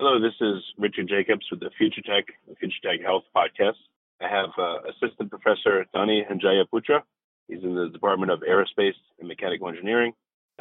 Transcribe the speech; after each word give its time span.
Hello, 0.00 0.20
this 0.20 0.34
is 0.40 0.62
Richard 0.78 1.08
Jacobs 1.08 1.44
with 1.50 1.58
the 1.58 1.70
Future 1.76 2.02
Tech, 2.02 2.26
the 2.48 2.54
Future 2.54 2.78
Tech 2.84 3.00
Health 3.04 3.24
Podcast. 3.34 3.82
I 4.20 4.28
have 4.28 4.50
uh, 4.56 4.78
Assistant 4.90 5.28
Professor 5.28 5.86
Donny 5.92 6.24
Hanjaya 6.28 6.64
Putra. 6.72 7.00
He's 7.48 7.64
in 7.64 7.74
the 7.74 7.88
Department 7.88 8.30
of 8.30 8.40
Aerospace 8.48 8.94
and 9.18 9.26
Mechanical 9.26 9.68
Engineering 9.68 10.12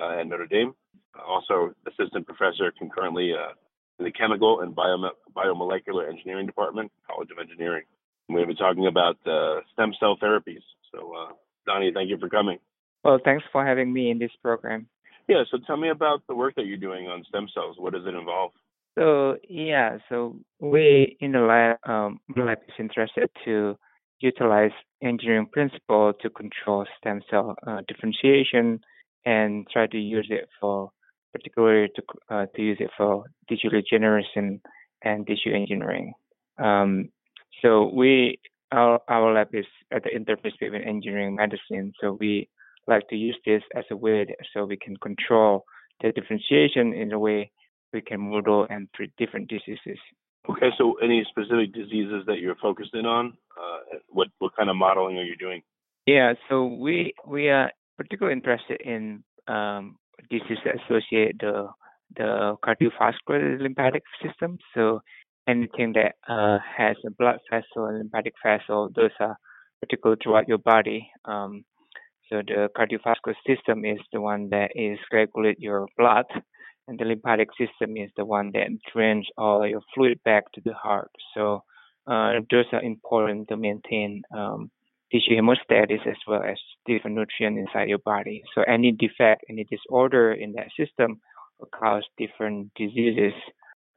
uh, 0.02 0.19
at 0.19 0.27
Notre 0.27 0.47
Dame. 0.47 0.73
Also, 1.23 1.75
Assistant 1.85 2.25
Professor 2.25 2.73
concurrently 2.80 3.33
uh, 3.33 3.53
in 3.99 4.05
the 4.05 4.11
Chemical 4.11 4.61
and 4.61 4.75
Biome- 4.75 5.11
Biomolecular 5.35 6.09
Engineering 6.09 6.47
Department, 6.47 6.91
College 7.08 7.30
of 7.30 7.38
Engineering. 7.38 7.83
we 8.30 8.39
have 8.39 8.47
been 8.47 8.58
talking 8.58 8.88
about 8.88 9.17
uh, 9.27 9.59
stem 9.73 9.93
cell 9.99 10.17
therapies. 10.19 10.63
So, 10.91 11.13
uh, 11.13 11.33
Donny, 11.67 11.91
thank 11.93 12.09
you 12.09 12.17
for 12.17 12.30
coming. 12.30 12.58
Well, 13.03 13.19
thanks 13.23 13.45
for 13.52 13.63
having 13.63 13.93
me 13.93 14.09
in 14.09 14.17
this 14.17 14.31
program. 14.41 14.88
Yeah, 15.27 15.43
so 15.52 15.59
tell 15.67 15.77
me 15.77 15.89
about 15.89 16.23
the 16.27 16.33
work 16.33 16.55
that 16.55 16.65
you're 16.65 16.77
doing 16.77 17.05
on 17.08 17.23
stem 17.30 17.47
cells. 17.53 17.75
What 17.77 17.93
does 17.93 18.03
it 18.08 18.15
involve? 18.15 18.52
So 18.98 19.38
yeah, 19.48 19.98
so 20.09 20.38
we 20.59 21.17
in 21.20 21.34
the 21.34 21.40
lab, 21.40 21.78
um, 21.88 22.20
lab 22.36 22.58
is 22.67 22.73
interested 22.80 23.30
to 23.45 23.78
utilize 24.20 24.72
engineering 25.04 25.48
principle 25.52 26.14
to 26.22 26.30
control 26.31 26.86
stem 26.98 27.22
cell 27.30 27.55
uh, 27.67 27.82
differentiation 27.88 28.80
and 29.26 29.67
try 29.71 29.86
to 29.86 29.98
use 29.98 30.27
it 30.32 30.49
for 30.60 30.89
particularly 31.32 31.89
to 31.95 32.02
uh, 32.30 32.45
to 32.55 32.61
use 32.61 32.77
it 32.80 32.89
for 32.98 33.26
tissue 33.48 33.70
regeneration 33.70 34.60
and 35.04 35.27
tissue 35.27 35.54
engineering. 35.54 36.14
Um, 36.58 37.10
so 37.61 37.92
we 37.94 38.39
our 38.71 39.00
our 39.08 39.32
lab 39.32 39.54
is 39.54 39.66
at 39.92 40.04
the 40.04 40.10
interface 40.10 40.58
between 40.60 40.82
engineering 40.82 41.36
medicine. 41.36 41.94
So 42.02 42.17
we 42.20 42.50
like 42.88 43.08
to 43.10 43.16
use 43.16 43.38
this 43.45 43.61
as 43.76 43.83
a 43.92 43.95
way 43.95 44.26
so 44.54 44.66
we 44.66 44.77
can 44.77 44.98
control 44.98 45.66
the 46.02 46.11
differentiation 46.11 46.94
in 46.94 47.11
a 47.11 47.20
way 47.20 47.52
we 47.93 48.02
can 48.02 48.20
model 48.20 48.67
and 48.70 48.87
treat 48.95 49.11
different 49.17 49.49
diseases. 49.49 49.99
Okay, 50.49 50.70
so 50.77 50.95
any 51.03 51.25
specific 51.30 51.73
diseases 51.73 52.23
that 52.27 52.39
you're 52.39 52.55
focused 52.55 52.93
in 52.93 53.05
on? 53.05 53.37
Uh, 53.58 53.98
what 54.08 54.27
what 54.39 54.55
kind 54.55 54.70
of 54.70 54.75
modeling 54.75 55.17
are 55.17 55.23
you 55.23 55.36
doing? 55.36 55.61
Yeah, 56.05 56.33
so 56.47 56.65
we 56.65 57.14
we 57.27 57.49
are 57.49 57.71
particularly 57.97 58.37
interested 58.37 58.80
in 58.81 59.23
um, 59.47 59.97
diseases 60.30 60.59
that 60.64 60.76
associate 60.86 61.36
the 61.39 61.67
the 62.15 62.55
cardiovascular 62.64 63.59
lymphatic 63.61 64.03
system. 64.23 64.58
So 64.73 65.02
anything 65.47 65.93
that 65.93 66.15
uh, 66.27 66.59
has 66.77 66.95
a 67.05 67.11
blood 67.11 67.39
vessel 67.52 67.87
and 67.87 67.97
lymphatic 67.97 68.33
vessel, 68.43 68.89
those 68.95 69.11
are 69.20 69.37
particular 69.81 70.15
throughout 70.21 70.47
your 70.47 70.58
body. 70.58 71.09
Um, 71.26 71.65
so 72.30 72.42
the 72.45 72.70
cardiovascular 72.77 73.36
system 73.45 73.86
is 73.86 73.99
the 74.11 74.21
one 74.21 74.49
that 74.49 74.71
is 74.76 74.99
regulate 75.11 75.59
your 75.59 75.87
blood 75.97 76.26
and 76.87 76.99
the 76.99 77.05
lymphatic 77.05 77.49
system 77.58 77.98
is 77.98 78.09
the 78.15 78.25
one 78.25 78.52
that 78.53 78.67
drains 78.93 79.27
all 79.37 79.67
your 79.67 79.81
fluid 79.93 80.20
back 80.23 80.52
to 80.53 80.61
the 80.64 80.73
heart. 80.73 81.11
So 81.33 81.64
uh, 82.08 82.33
those 82.49 82.65
are 82.71 82.81
important 82.81 83.49
to 83.49 83.58
maintain 83.58 84.23
um, 84.36 84.71
tissue 85.11 85.36
hemostasis 85.36 86.05
as 86.08 86.17
well 86.27 86.43
as 86.43 86.58
different 86.86 87.17
nutrients 87.17 87.59
inside 87.59 87.89
your 87.89 87.99
body. 87.99 88.43
So 88.55 88.61
any 88.64 88.92
defect, 88.92 89.45
any 89.49 89.65
disorder 89.65 90.33
in 90.33 90.53
that 90.53 90.67
system 90.80 91.20
will 91.59 91.70
cause 91.77 92.03
different 92.17 92.71
diseases. 92.76 93.33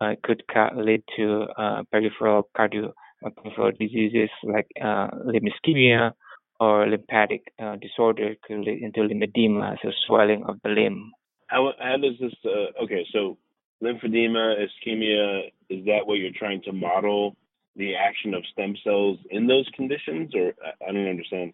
Uh, 0.01 0.15
could 0.25 0.43
lead 0.77 1.03
to 1.15 1.47
uh, 1.59 1.83
peripheral 1.93 2.49
cardio 2.57 2.91
peripheral 3.37 3.71
diseases 3.79 4.31
like 4.45 4.67
uh, 4.83 5.09
limb 5.27 5.45
ischemia 5.45 6.13
or 6.59 6.87
lymphatic 6.87 7.43
uh, 7.63 7.77
disorder 7.77 8.35
could 8.43 8.61
lead 8.61 8.83
into 8.83 9.01
lymphedema, 9.01 9.77
so 9.83 9.91
swelling 10.07 10.43
of 10.49 10.57
the 10.65 10.71
limb. 10.71 11.11
How 11.51 11.73
how 11.79 11.97
does 11.97 12.15
this? 12.21 12.33
Uh, 12.45 12.85
okay, 12.85 13.05
so 13.13 13.37
lymphedema, 13.83 14.57
ischemia, 14.65 15.51
is 15.69 15.85
that 15.87 16.07
what 16.07 16.15
you're 16.15 16.31
trying 16.35 16.63
to 16.63 16.73
model 16.73 17.37
the 17.77 17.95
action 17.97 18.35
of 18.35 18.43
stem 18.53 18.75
cells 18.85 19.19
in 19.31 19.47
those 19.47 19.69
conditions, 19.75 20.33
or 20.35 20.53
I 20.87 20.93
don't 20.93 21.09
understand. 21.09 21.53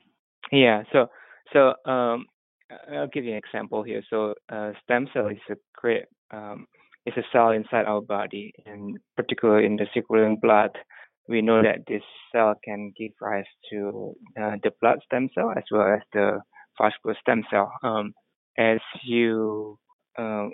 Yeah. 0.53 0.83
So 0.93 1.07
so 1.53 1.91
um, 1.91 2.27
I'll 2.93 3.09
give 3.09 3.25
you 3.25 3.33
an 3.33 3.39
example 3.39 3.83
here. 3.83 4.03
So 4.11 4.35
uh, 4.51 4.73
stem 4.85 5.09
cell 5.13 5.29
is 5.29 5.39
a 5.51 5.57
great 5.75 6.05
um, 6.31 6.67
it's 7.07 7.17
a 7.17 7.23
cell 7.33 7.51
inside 7.51 7.87
our 7.87 8.01
body, 8.01 8.53
and 8.67 8.99
particularly 9.17 9.67
in 9.67 9.77
the 9.77 9.87
circulating 9.95 10.39
blood, 10.43 10.71
we 11.29 11.41
know 11.41 11.63
that 11.63 11.87
this 11.87 12.03
cell 12.33 12.55
can 12.65 12.93
give 12.99 13.13
rise 13.21 13.45
to 13.71 14.15
uh, 14.41 14.57
the 14.63 14.73
blood 14.81 14.99
stem 15.07 15.29
cell 15.35 15.53
as 15.57 15.65
well 15.71 15.95
as 15.95 16.03
the 16.13 16.41
vascular 16.79 17.17
stem 17.21 17.45
cell. 17.51 17.73
Um, 17.83 18.13
as 18.59 18.81
you 19.05 19.79
uh, 20.19 20.49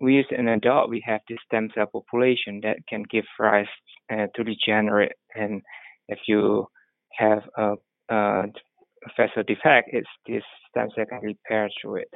with 0.00 0.26
an 0.30 0.48
adult, 0.48 0.90
we 0.90 1.02
have 1.06 1.20
this 1.28 1.38
stem 1.46 1.70
cell 1.74 1.86
population 1.86 2.60
that 2.62 2.78
can 2.88 3.02
give 3.10 3.24
rise 3.38 3.66
uh, 4.12 4.26
to 4.34 4.44
regenerate. 4.44 5.12
And 5.34 5.62
if 6.08 6.20
you 6.28 6.66
have 7.16 7.42
a, 7.56 7.74
a 8.10 8.42
vessel 9.16 9.42
defect, 9.46 9.90
it's 9.92 10.08
this 10.26 10.42
stem 10.70 10.88
cell 10.94 11.06
can 11.08 11.20
repair 11.22 11.68
through 11.80 11.96
it. 11.96 12.10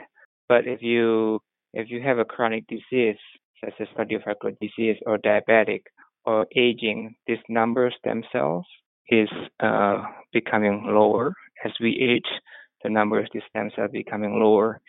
But 0.49 0.67
if 0.67 0.83
you 0.83 1.41
if 1.75 1.91
you 1.91 2.03
have 2.03 2.19
a 2.19 2.25
chronic 2.25 2.65
disease 2.69 3.17
such 3.65 3.75
as 3.81 3.89
cardiovascular 3.97 4.57
disease 4.61 4.97
or 5.07 5.19
diabetic 5.19 5.83
or 6.25 6.47
aging, 6.55 7.15
this 7.27 7.39
number 7.49 7.87
of 7.87 7.95
stem 7.99 8.23
cells 8.31 8.67
is 9.09 9.29
uh, 9.61 10.03
becoming 10.33 10.85
lower 10.87 11.33
as 11.65 11.73
we 11.81 11.99
age. 11.99 12.31
The 12.85 12.91
number 12.91 13.21
of 13.21 13.29
these 13.33 13.43
stem 13.49 13.71
cells 13.75 13.91
becoming 13.93 14.39
lower, 14.39 14.81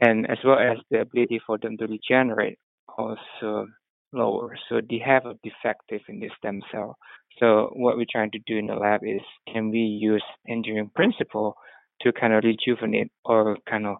and 0.00 0.30
as 0.30 0.38
well 0.44 0.58
as 0.58 0.78
the 0.90 1.00
ability 1.00 1.40
for 1.46 1.58
them 1.58 1.76
to 1.78 1.86
regenerate 1.86 2.58
also 2.96 3.66
lower. 4.12 4.56
So 4.68 4.80
they 4.88 5.00
have 5.04 5.26
a 5.26 5.34
defective 5.42 6.02
in 6.08 6.20
the 6.20 6.30
stem 6.38 6.62
cell. 6.70 6.96
So 7.38 7.70
what 7.74 7.96
we're 7.96 8.06
trying 8.10 8.30
to 8.32 8.38
do 8.46 8.56
in 8.56 8.66
the 8.66 8.74
lab 8.74 9.00
is 9.04 9.20
can 9.52 9.70
we 9.70 9.80
use 9.80 10.24
engineering 10.48 10.90
principle 10.94 11.56
to 12.02 12.12
kind 12.12 12.32
of 12.32 12.44
rejuvenate 12.44 13.10
or 13.24 13.56
kind 13.68 13.86
of 13.86 13.96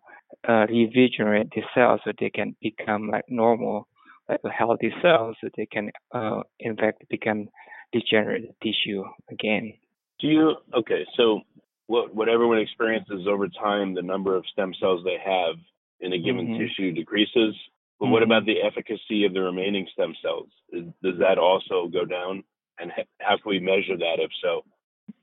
uh, 0.48 0.66
revigorate 0.66 1.50
the 1.54 1.62
cells 1.75 2.00
so 2.04 2.12
they 2.19 2.31
can 2.31 2.56
become 2.60 3.08
like 3.10 3.25
normal, 3.28 3.88
like 4.28 4.40
healthy 4.56 4.92
cell, 5.02 5.34
so 5.40 5.49
they 5.56 5.66
can 5.66 5.90
uh, 6.14 6.40
in 6.60 6.76
fact 6.76 7.04
become 7.08 7.49
degenerative 7.92 8.54
tissue 8.62 9.04
again. 9.31 9.72
Do 10.20 10.28
you 10.28 10.54
okay? 10.75 11.06
So 11.16 11.40
what 11.87 12.14
what 12.14 12.28
everyone 12.28 12.58
experiences 12.58 13.26
over 13.28 13.49
time, 13.49 13.94
the 13.94 14.02
number 14.02 14.34
of 14.37 14.44
stem 14.52 14.72
cells 14.81 15.02
they 15.04 15.19
have 15.25 15.56
in 16.00 16.12
a 16.12 16.19
given 16.19 16.46
mm-hmm. 16.46 16.58
tissue 16.58 16.93
decreases. 16.93 17.54
But 17.98 18.06
mm-hmm. 18.06 18.12
what 18.12 18.22
about 18.22 18.46
the 18.46 18.62
efficacy 18.62 19.25
of 19.25 19.34
the 19.34 19.40
remaining 19.40 19.87
stem 19.93 20.14
cells? 20.22 20.48
Does 20.72 21.19
that 21.19 21.38
also 21.38 21.88
go 21.93 22.04
down? 22.04 22.44
And 22.78 22.93
how 23.20 23.37
can 23.37 23.48
we 23.48 23.60
measure 23.60 23.96
that 23.96 24.16
if 24.19 24.31
so? 24.43 24.62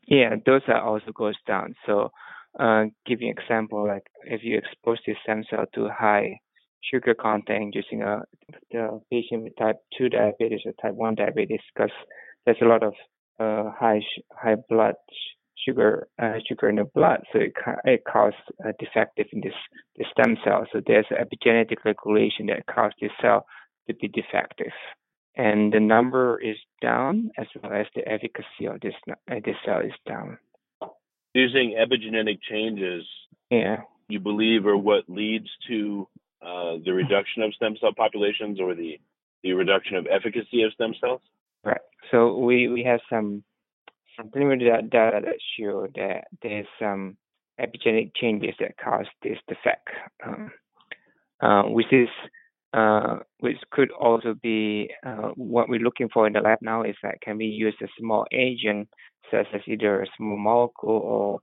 Yeah, 0.08 0.36
those 0.46 0.62
are 0.68 0.82
also 0.82 1.12
goes 1.14 1.36
down. 1.46 1.76
So, 1.86 2.12
uh, 2.60 2.86
give 3.06 3.22
you 3.22 3.30
an 3.30 3.36
example, 3.38 3.88
like 3.88 4.08
if 4.26 4.44
you 4.44 4.58
expose 4.58 4.98
this 5.06 5.18
stem 5.24 5.44
cell 5.50 5.66
to 5.76 5.90
high 5.90 6.40
sugar 6.92 7.14
content 7.14 7.74
using 7.76 8.02
a 8.02 8.24
the 8.72 9.00
patient 9.12 9.44
with 9.44 9.56
type 9.58 9.78
2 9.98 10.10
diabetes 10.10 10.62
or 10.66 10.74
type 10.82 10.94
1 10.94 11.16
diabetes, 11.16 11.62
because 11.74 11.92
there's 12.46 12.62
a 12.62 12.66
lot 12.66 12.84
of 12.84 12.94
uh, 13.40 13.72
high 13.72 14.02
high 14.32 14.58
blood 14.70 14.96
sugar 15.66 16.08
uh, 16.22 16.34
sugar 16.48 16.70
in 16.70 16.76
the 16.76 16.84
blood, 16.84 17.24
so 17.32 17.40
it 17.40 17.54
it 17.86 18.04
causes 18.06 18.40
a 18.64 18.74
defective 18.74 19.28
in 19.32 19.42
this 19.42 19.54
the 19.98 20.06
stem 20.12 20.38
cell. 20.44 20.66
So 20.72 20.82
there's 20.86 21.06
epigenetic 21.12 21.84
regulation 21.86 22.48
that 22.48 22.66
causes 22.66 22.96
this 23.02 23.12
cell 23.22 23.46
to 23.88 23.94
be 23.96 24.08
defective, 24.08 24.74
and 25.36 25.74
the 25.74 25.80
number 25.80 26.40
is 26.40 26.58
down 26.82 27.32
as 27.38 27.48
well 27.62 27.74
as 27.74 27.88
the 27.96 28.08
efficacy 28.08 28.66
of 28.68 28.80
this 28.82 28.94
uh, 29.10 29.36
this 29.46 29.56
cell 29.66 29.80
is 29.80 29.94
down. 30.08 30.38
Using 31.34 31.76
epigenetic 31.80 32.40
changes, 32.48 33.06
yeah, 33.50 33.78
you 34.08 34.20
believe 34.20 34.66
are 34.66 34.78
what 34.78 35.10
leads 35.10 35.50
to 35.68 36.08
uh, 36.42 36.78
the 36.84 36.94
reduction 36.94 37.42
of 37.42 37.54
stem 37.56 37.76
cell 37.80 37.94
populations 37.96 38.60
or 38.60 38.76
the 38.76 39.00
the 39.44 39.54
reduction 39.54 39.98
of 39.98 40.08
efficacy 40.08 40.64
of 40.64 40.74
stem 40.74 40.94
cells. 41.00 41.22
Right. 41.64 41.82
So 42.12 42.38
we 42.38 42.68
we 42.68 42.84
have 42.84 43.00
some 43.10 43.44
some 44.18 44.30
preliminary 44.30 44.82
data 44.90 45.20
that 45.24 45.40
show 45.58 45.88
that 45.96 46.26
there's 46.42 46.68
some 46.80 47.18
epigenetic 47.60 48.12
changes 48.16 48.56
that 48.60 48.78
cause 48.84 49.06
this 49.22 49.38
defect, 49.48 49.90
um, 50.26 50.52
uh, 51.42 51.64
which 51.64 51.92
is 51.92 52.10
uh, 52.74 53.18
which 53.40 53.58
could 53.72 53.92
also 53.92 54.34
be 54.42 54.90
uh, 55.06 55.30
what 55.36 55.70
we're 55.70 55.80
looking 55.80 56.10
for 56.12 56.26
in 56.26 56.34
the 56.34 56.40
lab 56.40 56.58
now 56.62 56.82
is 56.82 56.96
that 57.04 57.22
can 57.22 57.38
we 57.38 57.46
use 57.46 57.76
a 57.84 57.88
small 58.00 58.26
agent 58.32 58.90
such 59.30 59.46
as 59.54 59.62
either 59.68 60.02
a 60.02 60.08
small 60.18 60.38
molecule 60.38 60.98
or 60.98 61.40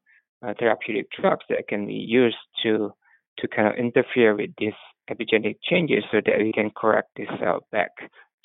uh, 0.46 0.52
therapeutic 0.58 1.06
drugs 1.20 1.44
that 1.48 1.68
can 1.68 1.86
be 1.86 1.94
used 1.94 2.36
to 2.62 2.92
to 3.38 3.48
kind 3.48 3.68
of 3.68 3.74
interfere 3.76 4.34
with 4.34 4.50
these 4.58 4.72
epigenetic 5.08 5.56
changes 5.62 6.04
so 6.10 6.20
that 6.24 6.38
we 6.38 6.52
can 6.52 6.70
correct 6.76 7.10
this 7.16 7.28
cell 7.38 7.60
back 7.70 7.90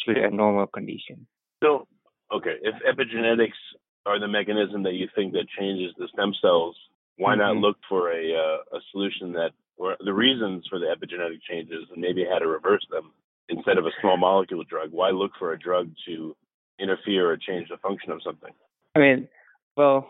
to 0.05 0.13
their 0.13 0.31
normal 0.31 0.67
condition. 0.67 1.27
So, 1.63 1.87
okay, 2.33 2.55
if 2.61 2.75
epigenetics 2.85 3.59
are 4.05 4.19
the 4.19 4.27
mechanism 4.27 4.83
that 4.83 4.93
you 4.93 5.07
think 5.15 5.33
that 5.33 5.47
changes 5.57 5.93
the 5.97 6.07
stem 6.13 6.33
cells, 6.41 6.75
why 7.17 7.31
mm-hmm. 7.31 7.41
not 7.41 7.55
look 7.57 7.77
for 7.89 8.11
a 8.11 8.33
uh, 8.33 8.77
a 8.77 8.79
solution 8.91 9.31
that 9.33 9.51
or 9.77 9.97
the 10.03 10.13
reasons 10.13 10.65
for 10.69 10.79
the 10.79 10.85
epigenetic 10.85 11.41
changes 11.49 11.85
and 11.91 12.01
maybe 12.01 12.25
how 12.29 12.39
to 12.39 12.47
reverse 12.47 12.85
them 12.91 13.11
instead 13.49 13.77
of 13.77 13.85
a 13.85 13.91
small 14.01 14.17
molecule 14.17 14.63
drug? 14.63 14.91
Why 14.91 15.09
look 15.09 15.31
for 15.37 15.53
a 15.53 15.59
drug 15.59 15.91
to 16.07 16.35
interfere 16.79 17.29
or 17.31 17.37
change 17.37 17.69
the 17.69 17.77
function 17.77 18.11
of 18.11 18.21
something? 18.23 18.51
I 18.95 18.99
mean, 18.99 19.27
well, 19.75 20.07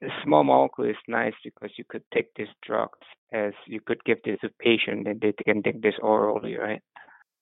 the 0.00 0.08
small 0.24 0.44
molecule 0.44 0.88
is 0.88 0.96
nice 1.06 1.34
because 1.42 1.70
you 1.76 1.84
could 1.88 2.02
take 2.12 2.34
these 2.36 2.48
drugs 2.64 2.98
as 3.32 3.52
you 3.66 3.80
could 3.80 4.02
give 4.04 4.18
this 4.24 4.38
to 4.40 4.46
a 4.48 4.62
patient 4.62 5.06
and 5.06 5.20
they 5.20 5.32
can 5.44 5.62
take 5.62 5.82
this 5.82 5.94
orally, 6.00 6.56
right? 6.56 6.82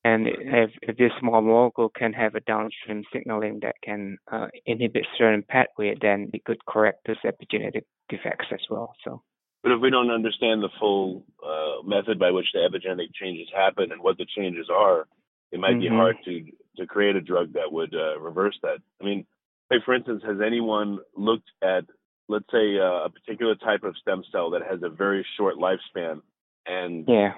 And 0.06 0.28
if, 0.28 0.70
if 0.82 0.96
this 0.96 1.10
small 1.18 1.42
molecule 1.42 1.88
can 1.88 2.12
have 2.12 2.36
a 2.36 2.40
downstream 2.40 3.02
signaling 3.12 3.58
that 3.62 3.74
can 3.82 4.18
uh, 4.30 4.46
inhibit 4.64 5.04
certain 5.18 5.42
pathway, 5.42 5.96
then 6.00 6.30
it 6.32 6.44
could 6.44 6.64
correct 6.64 7.08
those 7.08 7.16
epigenetic 7.24 7.82
defects 8.08 8.46
as 8.52 8.60
well. 8.70 8.94
So. 9.02 9.22
But 9.64 9.72
if 9.72 9.80
we 9.80 9.90
don't 9.90 10.12
understand 10.12 10.62
the 10.62 10.68
full 10.78 11.24
uh, 11.44 11.82
method 11.84 12.20
by 12.20 12.30
which 12.30 12.46
the 12.54 12.60
epigenetic 12.60 13.14
changes 13.20 13.48
happen 13.52 13.90
and 13.90 14.00
what 14.00 14.16
the 14.16 14.26
changes 14.38 14.68
are, 14.72 15.08
it 15.50 15.58
might 15.58 15.72
mm-hmm. 15.72 15.80
be 15.80 15.88
hard 15.88 16.16
to 16.24 16.44
to 16.76 16.86
create 16.86 17.16
a 17.16 17.20
drug 17.20 17.54
that 17.54 17.72
would 17.72 17.92
uh, 17.94 18.20
reverse 18.20 18.56
that. 18.62 18.78
I 19.00 19.04
mean, 19.04 19.26
like 19.70 19.80
for 19.84 19.94
instance, 19.94 20.22
has 20.26 20.36
anyone 20.44 20.98
looked 21.16 21.50
at, 21.62 21.84
let's 22.28 22.44
say, 22.52 22.78
uh, 22.78 23.06
a 23.06 23.10
particular 23.10 23.54
type 23.56 23.82
of 23.82 23.96
stem 23.96 24.22
cell 24.30 24.50
that 24.50 24.62
has 24.62 24.80
a 24.82 24.90
very 24.90 25.26
short 25.36 25.56
lifespan 25.56 26.20
and 26.66 27.04
yeah 27.08 27.32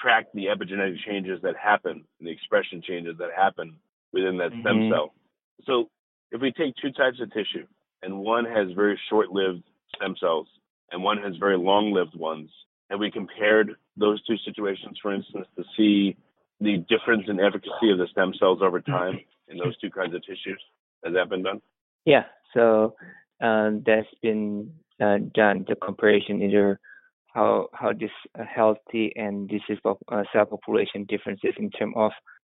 track 0.00 0.26
the 0.34 0.46
epigenetic 0.46 0.96
changes 1.06 1.40
that 1.42 1.54
happen 1.56 2.04
and 2.18 2.28
the 2.28 2.30
expression 2.30 2.82
changes 2.86 3.16
that 3.18 3.30
happen 3.36 3.76
within 4.12 4.38
that 4.38 4.52
mm-hmm. 4.52 4.60
stem 4.60 4.90
cell. 4.90 5.14
So 5.64 5.90
if 6.30 6.40
we 6.40 6.52
take 6.52 6.74
two 6.80 6.92
types 6.92 7.20
of 7.20 7.32
tissue 7.32 7.66
and 8.02 8.18
one 8.18 8.44
has 8.44 8.68
very 8.74 8.98
short-lived 9.08 9.62
stem 9.96 10.14
cells 10.20 10.46
and 10.90 11.02
one 11.02 11.18
has 11.18 11.34
very 11.36 11.58
long-lived 11.58 12.16
ones, 12.16 12.50
and 12.90 12.98
we 12.98 13.10
compared 13.10 13.76
those 13.96 14.22
two 14.24 14.36
situations, 14.44 14.98
for 15.02 15.12
instance, 15.12 15.46
to 15.56 15.64
see 15.76 16.16
the 16.60 16.78
difference 16.88 17.24
in 17.28 17.38
efficacy 17.40 17.90
of 17.92 17.98
the 17.98 18.06
stem 18.10 18.32
cells 18.38 18.60
over 18.62 18.80
time 18.80 19.20
in 19.48 19.58
those 19.58 19.76
two 19.78 19.90
kinds 19.90 20.14
of 20.14 20.22
tissues. 20.22 20.62
Has 21.04 21.14
that 21.14 21.28
been 21.28 21.42
done? 21.42 21.60
Yeah. 22.04 22.24
So 22.54 22.94
um, 23.40 23.82
that's 23.84 24.08
been 24.22 24.72
uh, 25.00 25.18
done. 25.34 25.66
The 25.68 25.76
comparison 25.76 26.42
either 26.42 26.80
how 27.34 27.68
how 27.72 27.92
this 27.92 28.10
uh, 28.38 28.44
healthy 28.44 29.12
and 29.16 29.48
disease 29.48 29.78
uh, 29.84 30.22
cell 30.32 30.46
population 30.46 31.04
differences 31.08 31.54
in 31.58 31.70
terms 31.70 31.94
of 31.96 32.12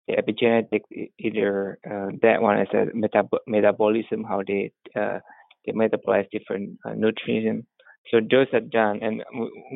the 0.08 0.14
epigenetic 0.14 0.82
either 1.18 1.78
uh, 1.90 2.08
that 2.22 2.42
one 2.42 2.58
as 2.58 2.68
a 2.72 2.86
metab- 2.96 3.38
metabolism 3.46 4.24
how 4.24 4.42
they 4.46 4.70
uh, 4.96 5.18
they 5.64 5.72
metabolize 5.72 6.28
different 6.30 6.78
uh, 6.84 6.92
nutrients 6.94 7.66
so 8.10 8.20
those 8.30 8.46
are 8.52 8.60
done 8.60 9.00
and 9.02 9.22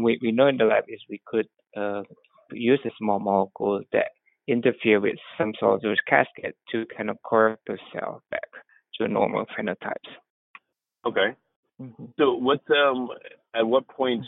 we, 0.02 0.18
we 0.22 0.32
know 0.32 0.48
in 0.48 0.56
the 0.56 0.64
lab 0.64 0.84
is 0.88 1.00
we 1.08 1.20
could 1.26 1.48
uh, 1.76 2.02
use 2.52 2.80
a 2.84 2.90
small 2.98 3.18
molecule 3.18 3.80
that 3.92 4.08
interfere 4.46 5.00
with 5.00 5.16
some 5.36 5.52
sort 5.58 5.74
of 5.74 5.82
those 5.82 5.96
cascade 6.08 6.54
to 6.70 6.84
kind 6.96 7.10
of 7.10 7.16
correct 7.24 7.60
the 7.66 7.78
cell 7.92 8.22
back 8.30 8.48
to 8.94 9.06
normal 9.06 9.44
phenotypes. 9.56 10.10
Okay. 11.06 11.36
Mm-hmm. 11.80 12.06
so 12.18 12.34
what 12.34 12.60
um 12.72 13.08
at 13.54 13.64
what 13.64 13.86
point 13.86 14.24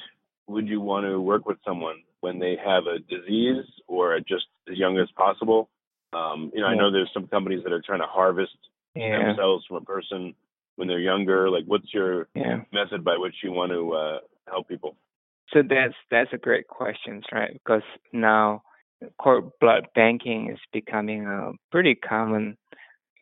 would 0.51 0.69
you 0.69 0.81
want 0.81 1.07
to 1.07 1.21
work 1.21 1.47
with 1.47 1.59
someone 1.65 1.97
when 2.21 2.39
they 2.39 2.57
have 2.65 2.85
a 2.87 2.99
disease 2.99 3.65
or 3.87 4.19
just 4.21 4.47
as 4.71 4.77
young 4.77 4.99
as 4.99 5.09
possible? 5.17 5.71
Um, 6.13 6.51
you 6.55 6.61
know, 6.61 6.69
yeah. 6.69 6.75
I 6.75 6.77
know 6.77 6.91
there's 6.91 7.11
some 7.15 7.29
companies 7.29 7.63
that 7.65 7.73
are 7.73 7.83
trying 7.85 8.01
to 8.01 8.07
harvest 8.07 8.57
yeah. 8.95 9.19
stem 9.19 9.37
cells 9.37 9.65
from 9.67 9.79
a 9.79 9.81
person 9.83 10.35
when 10.77 10.89
they're 10.89 10.99
younger. 10.99 11.51
Like, 11.51 11.65
what's 11.67 11.93
your 11.95 12.29
yeah. 12.35 12.63
method 12.73 13.05
by 13.05 13.17
which 13.17 13.35
you 13.43 13.53
want 13.53 13.73
to 13.73 13.93
uh, 13.93 14.19
help 14.49 14.69
people? 14.69 14.97
So 15.53 15.63
that's 15.69 15.95
that's 16.11 16.33
a 16.33 16.39
great 16.39 16.69
question, 16.69 17.23
right? 17.33 17.53
Because 17.53 17.83
now 18.13 18.63
cord 19.19 19.51
blood 19.61 19.87
banking 19.95 20.51
is 20.51 20.59
becoming 20.73 21.27
a 21.27 21.53
pretty 21.71 21.95
common 21.95 22.57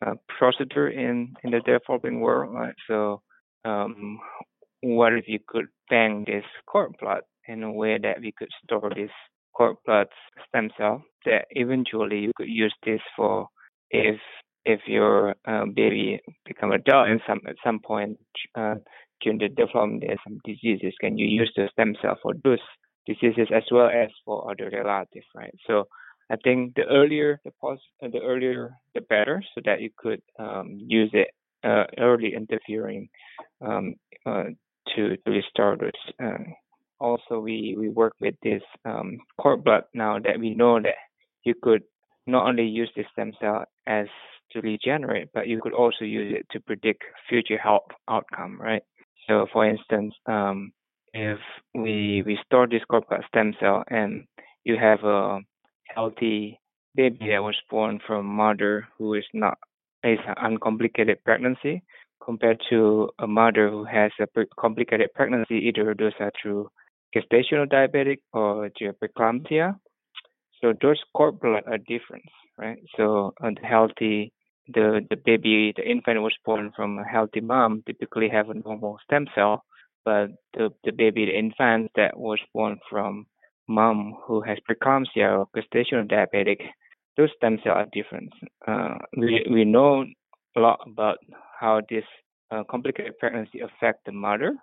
uh, 0.05 0.15
procedure 0.37 0.89
in 0.89 1.35
in 1.43 1.51
the 1.51 1.59
developing 1.59 2.19
world, 2.19 2.53
right? 2.53 2.75
So 2.87 3.21
um, 3.65 4.19
what 4.81 5.13
if 5.13 5.25
you 5.27 5.39
could 5.47 5.67
bank 5.89 6.27
this 6.27 6.45
cord 6.65 6.95
blood 6.99 7.21
in 7.47 7.63
a 7.63 7.71
way 7.71 7.97
that 8.01 8.21
we 8.21 8.31
could 8.31 8.49
store 8.63 8.91
this 8.95 9.11
cord 9.53 9.75
blood 9.85 10.07
stem 10.47 10.69
cell 10.77 11.03
that 11.25 11.45
eventually 11.51 12.19
you 12.19 12.31
could 12.35 12.47
use 12.47 12.73
this 12.85 13.01
for 13.15 13.47
if 13.91 14.19
if 14.65 14.81
your 14.85 15.35
uh, 15.47 15.65
baby 15.65 16.19
become 16.45 16.71
adult 16.71 17.07
and 17.09 17.21
some 17.27 17.39
at 17.47 17.55
some 17.63 17.79
point 17.79 18.17
uh, 18.55 18.75
during 19.21 19.39
the 19.39 19.49
development 19.49 20.03
there's 20.05 20.19
some 20.23 20.39
diseases 20.45 20.93
can 21.01 21.17
you 21.17 21.27
use 21.27 21.51
the 21.55 21.67
stem 21.73 21.95
cell 22.01 22.17
for 22.21 22.33
those 22.43 22.59
diseases 23.05 23.47
as 23.53 23.63
well 23.71 23.89
as 23.89 24.09
for 24.23 24.49
other 24.51 24.69
relatives 24.71 25.25
right? 25.35 25.53
So 25.67 25.85
I 26.29 26.35
think 26.43 26.75
the 26.75 26.83
earlier 26.83 27.39
the 27.43 27.51
pos- 27.59 27.79
uh, 28.03 28.07
the 28.11 28.21
earlier 28.21 28.75
the 28.93 29.01
better 29.01 29.43
so 29.55 29.61
that 29.65 29.81
you 29.81 29.89
could 29.97 30.21
um, 30.37 30.77
use 30.77 31.09
it 31.13 31.29
uh, 31.63 31.85
early 31.97 32.33
interfering 32.35 33.09
um, 33.61 33.95
uh, 34.25 34.43
to, 34.95 35.17
to 35.17 35.31
restore 35.31 35.77
this. 35.77 35.91
Um, 36.19 36.53
also, 36.99 37.39
we, 37.39 37.75
we 37.79 37.89
work 37.89 38.13
with 38.19 38.35
this 38.43 38.61
um, 38.85 39.17
cord 39.39 39.63
blood 39.63 39.83
now 39.93 40.19
that 40.19 40.39
we 40.39 40.53
know 40.53 40.81
that 40.81 40.95
you 41.43 41.53
could 41.61 41.83
not 42.27 42.47
only 42.47 42.65
use 42.65 42.91
the 42.95 43.03
stem 43.11 43.31
cell 43.39 43.65
as 43.87 44.07
to 44.51 44.61
regenerate, 44.61 45.29
but 45.33 45.47
you 45.47 45.61
could 45.61 45.73
also 45.73 46.03
use 46.05 46.33
it 46.37 46.45
to 46.51 46.59
predict 46.59 47.03
future 47.27 47.57
health 47.57 47.87
outcome, 48.09 48.59
right? 48.59 48.83
So, 49.27 49.47
for 49.53 49.65
instance, 49.65 50.13
um, 50.25 50.71
if 51.13 51.39
we 51.73 52.23
we 52.25 52.37
store 52.45 52.67
this 52.67 52.83
cord 52.89 53.03
blood 53.09 53.23
stem 53.27 53.53
cell 53.59 53.83
and 53.87 54.25
you 54.63 54.77
have 54.77 55.03
a 55.03 55.39
healthy 55.95 56.59
baby 56.95 57.29
that 57.29 57.43
was 57.43 57.55
born 57.69 57.99
from 58.05 58.25
mother 58.25 58.87
who 58.97 59.13
is 59.13 59.25
not 59.33 59.57
is 60.03 60.19
an 60.27 60.35
uncomplicated 60.37 61.23
pregnancy, 61.23 61.83
compared 62.29 62.61
to 62.69 63.09
a 63.17 63.25
mother 63.25 63.71
who 63.71 63.83
has 63.85 64.11
a 64.21 64.27
complicated 64.59 65.09
pregnancy, 65.15 65.57
either 65.67 65.95
those 65.97 66.13
are 66.19 66.31
through 66.39 66.69
gestational 67.15 67.67
diabetic 67.75 68.19
or 68.33 68.69
preeclampsia. 69.01 69.67
So 70.61 70.73
those 70.79 71.01
cord 71.15 71.39
blood 71.39 71.63
are 71.65 71.79
different, 71.93 72.29
right? 72.55 72.77
So 72.95 73.33
the 73.41 73.55
healthy, 73.63 74.31
the 74.75 75.01
the 75.09 75.15
baby, 75.29 75.73
the 75.75 75.85
infant 75.93 76.21
was 76.21 76.35
born 76.45 76.71
from 76.75 76.99
a 76.99 77.03
healthy 77.15 77.41
mom, 77.41 77.81
typically 77.87 78.29
have 78.29 78.47
a 78.51 78.59
normal 78.65 78.99
stem 79.05 79.25
cell, 79.33 79.63
but 80.05 80.27
the 80.53 80.69
the 80.83 80.91
baby, 80.91 81.25
the 81.25 81.37
infant 81.45 81.89
that 81.95 82.13
was 82.27 82.39
born 82.53 82.77
from 82.91 83.25
mom 83.67 83.97
who 84.25 84.41
has 84.41 84.59
preeclampsia 84.67 85.27
or 85.39 85.47
gestational 85.57 86.07
diabetic, 86.15 86.59
those 87.17 87.31
stem 87.37 87.57
cells 87.63 87.77
are 87.81 87.87
different. 87.91 88.31
Uh, 88.67 88.95
we 89.17 89.31
we 89.55 89.65
know 89.65 90.05
a 90.59 90.61
lot 90.61 90.79
about 90.85 91.17
how 91.59 91.81
this 91.89 92.03
uh, 92.51 92.63
complicated 92.69 93.17
pregnancy 93.19 93.59
affect 93.61 94.05
the 94.05 94.11
mother, 94.11 94.53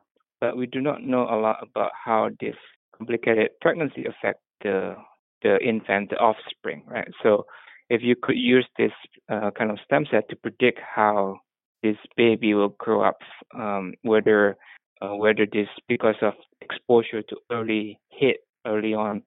but 0.40 0.56
we 0.56 0.66
do 0.66 0.80
not 0.80 1.02
know 1.02 1.22
a 1.22 1.38
lot 1.40 1.58
about 1.62 1.90
how 2.04 2.30
this 2.40 2.56
complicated 2.96 3.50
pregnancy 3.60 4.04
affect 4.04 4.40
the 4.62 4.94
the 5.42 5.58
infant, 5.62 6.10
the 6.10 6.16
offspring, 6.16 6.82
right? 6.86 7.08
So 7.22 7.44
if 7.90 8.02
you 8.02 8.16
could 8.20 8.36
use 8.36 8.66
this 8.78 8.92
uh, 9.28 9.50
kind 9.56 9.70
of 9.70 9.78
stem 9.84 10.06
cell 10.10 10.22
to 10.28 10.36
predict 10.36 10.80
how 10.80 11.38
this 11.82 11.96
baby 12.16 12.54
will 12.54 12.74
grow 12.78 13.02
up, 13.02 13.18
um, 13.54 13.94
whether 14.02 14.56
uh, 15.02 15.14
whether 15.14 15.46
this 15.46 15.68
because 15.88 16.16
of 16.22 16.34
exposure 16.60 17.22
to 17.22 17.36
early 17.52 18.00
hit 18.10 18.38
early 18.66 18.94
on 18.94 19.22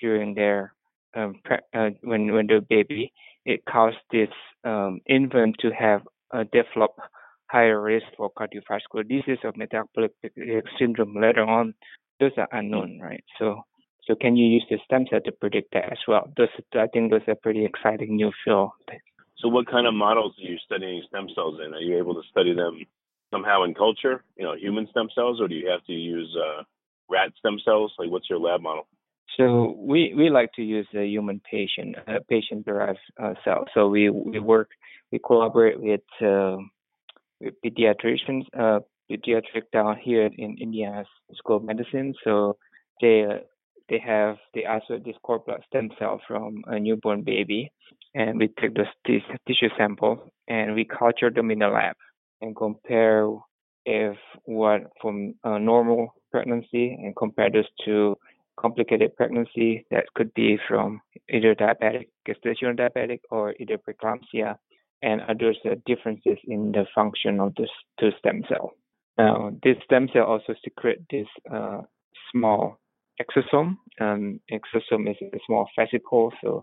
during 0.00 0.34
their 0.34 0.74
um, 1.14 1.36
pre- 1.44 1.68
uh, 1.74 1.90
when 2.02 2.32
when 2.32 2.46
the 2.46 2.60
baby 2.68 3.12
it 3.44 3.64
caused 3.64 4.02
this 4.10 4.28
um, 4.64 5.00
infant 5.08 5.56
to 5.60 5.70
have 5.70 6.02
develop 6.52 6.96
higher 7.50 7.80
risk 7.80 8.06
for 8.16 8.30
cardiovascular 8.32 9.06
disease 9.08 9.38
or 9.44 9.52
metabolic 9.56 10.12
syndrome 10.78 11.14
later 11.20 11.44
on. 11.44 11.74
Those 12.20 12.32
are 12.36 12.48
unknown, 12.52 12.98
right? 13.00 13.24
So 13.38 13.62
so 14.06 14.14
can 14.16 14.36
you 14.36 14.46
use 14.46 14.64
the 14.68 14.78
stem 14.84 15.06
cell 15.08 15.20
to 15.24 15.32
predict 15.32 15.72
that 15.74 15.92
as 15.92 15.98
well? 16.08 16.32
Those 16.36 16.48
I 16.74 16.86
think 16.92 17.10
those 17.10 17.22
are 17.28 17.36
pretty 17.36 17.64
exciting 17.64 18.16
new 18.16 18.32
field. 18.44 18.70
So 19.38 19.48
what 19.48 19.70
kind 19.70 19.86
of 19.86 19.94
models 19.94 20.34
are 20.38 20.50
you 20.50 20.58
studying 20.64 21.02
stem 21.08 21.28
cells 21.34 21.58
in? 21.64 21.74
Are 21.74 21.80
you 21.80 21.98
able 21.98 22.14
to 22.14 22.22
study 22.30 22.54
them 22.54 22.84
somehow 23.32 23.64
in 23.64 23.74
culture, 23.74 24.22
you 24.36 24.44
know, 24.44 24.54
human 24.54 24.86
stem 24.90 25.08
cells, 25.14 25.40
or 25.40 25.48
do 25.48 25.54
you 25.54 25.68
have 25.68 25.84
to 25.86 25.92
use 25.92 26.36
uh, 26.36 26.62
rat 27.10 27.32
stem 27.38 27.58
cells? 27.64 27.92
Like, 27.98 28.10
what's 28.10 28.30
your 28.30 28.38
lab 28.38 28.60
model? 28.60 28.86
So 29.36 29.74
we, 29.78 30.12
we 30.14 30.28
like 30.28 30.52
to 30.54 30.62
use 30.62 30.86
a 30.94 31.06
human 31.06 31.40
patient 31.50 31.96
uh, 32.06 32.18
patient 32.28 32.66
derived 32.66 32.98
uh, 33.22 33.34
cell. 33.44 33.64
So 33.74 33.88
we 33.88 34.10
we 34.10 34.38
work 34.40 34.70
we 35.10 35.18
collaborate 35.24 35.80
with, 35.80 36.00
uh, 36.20 36.56
with 37.40 37.54
pediatricians 37.64 38.44
uh, 38.58 38.80
pediatric 39.10 39.70
down 39.72 39.96
here 40.02 40.28
in 40.36 40.56
Indiana 40.60 41.04
School 41.34 41.56
of 41.56 41.64
Medicine. 41.64 42.14
So 42.24 42.56
they 43.00 43.24
they 43.88 43.98
have 43.98 44.36
they 44.54 44.66
isolate 44.66 45.04
this 45.04 45.16
blood 45.24 45.62
stem 45.66 45.90
cell 45.98 46.20
from 46.26 46.62
a 46.66 46.78
newborn 46.78 47.22
baby, 47.22 47.70
and 48.14 48.38
we 48.38 48.48
take 48.60 48.74
this, 48.74 48.88
this 49.06 49.22
tissue 49.46 49.68
sample 49.76 50.32
and 50.48 50.74
we 50.74 50.84
culture 50.84 51.30
them 51.30 51.50
in 51.50 51.60
the 51.60 51.68
lab 51.68 51.96
and 52.40 52.54
compare 52.56 53.28
if 53.84 54.16
what 54.44 54.82
from 55.00 55.34
a 55.44 55.58
normal 55.58 56.14
pregnancy 56.30 56.96
and 57.02 57.16
compare 57.16 57.50
this 57.50 57.66
to 57.84 58.16
complicated 58.58 59.16
pregnancy 59.16 59.86
that 59.90 60.04
could 60.14 60.32
be 60.34 60.58
from 60.68 61.00
either 61.28 61.54
diabetic, 61.54 62.08
gestational 62.28 62.76
diabetic, 62.76 63.20
or 63.30 63.54
either 63.58 63.78
preeclampsia, 63.78 64.56
and 65.02 65.20
others 65.22 65.58
uh, 65.64 65.74
differences 65.86 66.38
in 66.46 66.72
the 66.72 66.86
function 66.94 67.40
of 67.40 67.54
the, 67.56 67.68
the 67.98 68.10
stem 68.18 68.42
cell. 68.48 68.72
Now, 69.18 69.50
this 69.62 69.76
stem 69.84 70.08
cell 70.12 70.24
also 70.24 70.54
secrete 70.64 71.00
this 71.10 71.26
uh, 71.52 71.82
small 72.30 72.78
exosome. 73.20 73.76
Um, 74.00 74.40
exosome 74.50 75.10
is 75.10 75.16
a 75.20 75.38
small 75.46 75.68
vesicle, 75.76 76.32
so 76.42 76.62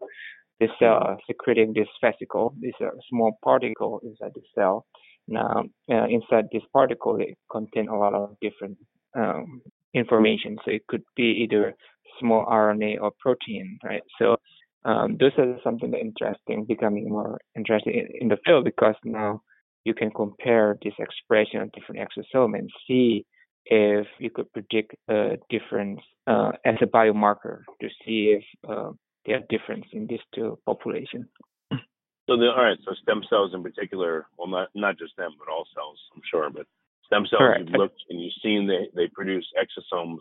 this 0.60 0.70
cell 0.80 1.04
uh, 1.06 1.16
secreting 1.28 1.74
this 1.74 1.88
vesicle, 2.02 2.56
this 2.60 2.74
a 2.82 2.90
small 3.10 3.38
particle 3.44 4.00
inside 4.04 4.32
the 4.36 4.42
cell. 4.56 4.86
Now, 5.28 5.64
uh, 5.92 6.06
inside 6.06 6.46
this 6.52 6.64
particle, 6.74 7.18
it 7.20 7.38
contains 7.52 7.90
a 7.90 7.96
lot 7.96 8.14
of 8.14 8.36
different 8.42 8.78
um, 9.16 9.62
information. 9.94 10.58
So 10.64 10.72
it 10.72 10.86
could 10.88 11.04
be 11.16 11.44
either 11.44 11.76
small 12.20 12.46
RNA 12.46 13.02
or 13.02 13.12
protein, 13.20 13.80
right? 13.84 14.04
So 14.20 14.38
um, 14.86 15.18
those 15.20 15.32
are 15.38 15.58
something 15.64 15.92
that 15.92 16.00
interesting, 16.00 16.66
becoming 16.66 17.10
more 17.10 17.40
interesting 17.56 17.94
in, 17.94 18.22
in, 18.22 18.28
the 18.30 18.38
field 18.46 18.66
because 18.66 18.96
now 19.04 19.42
you 19.84 19.94
can 19.94 20.12
compare 20.12 20.78
this 20.84 20.94
expression 21.00 21.62
of 21.62 21.72
different 21.72 22.02
exosomes 22.02 22.58
and 22.58 22.70
see 22.88 23.26
if 23.66 24.08
you 24.20 24.30
could 24.30 24.52
predict 24.54 24.96
a 25.10 25.38
difference 25.50 26.00
uh, 26.28 26.52
as 26.66 26.76
a 26.82 26.86
biomarker 26.86 27.62
to 27.82 27.88
see 28.06 28.38
if 28.38 28.44
uh, 28.70 28.92
there 29.26 29.38
are 29.38 29.42
difference 29.50 29.86
in 29.92 30.08
these 30.08 30.20
two 30.34 30.58
populations. 30.66 31.28
So 31.72 32.38
the, 32.38 32.46
all 32.56 32.64
right, 32.64 32.78
so 32.86 32.94
stem 33.02 33.22
cells 33.28 33.52
in 33.56 33.64
particular, 33.64 34.28
well, 34.38 34.48
not 34.48 34.70
not 34.76 35.00
just 35.00 35.18
them, 35.18 35.32
but 35.40 35.52
all 35.52 35.66
cells, 35.74 36.00
I'm 36.16 36.22
sure, 36.30 36.50
but 36.52 36.68
stem 37.10 37.26
cells 37.28 37.40
Correct. 37.40 37.62
you've 37.66 37.80
looked 37.80 38.02
and 38.10 38.22
you've 38.22 38.34
seen 38.44 38.68
they 38.68 38.90
they 38.96 39.08
produce 39.08 39.48
exosomes, 39.58 40.20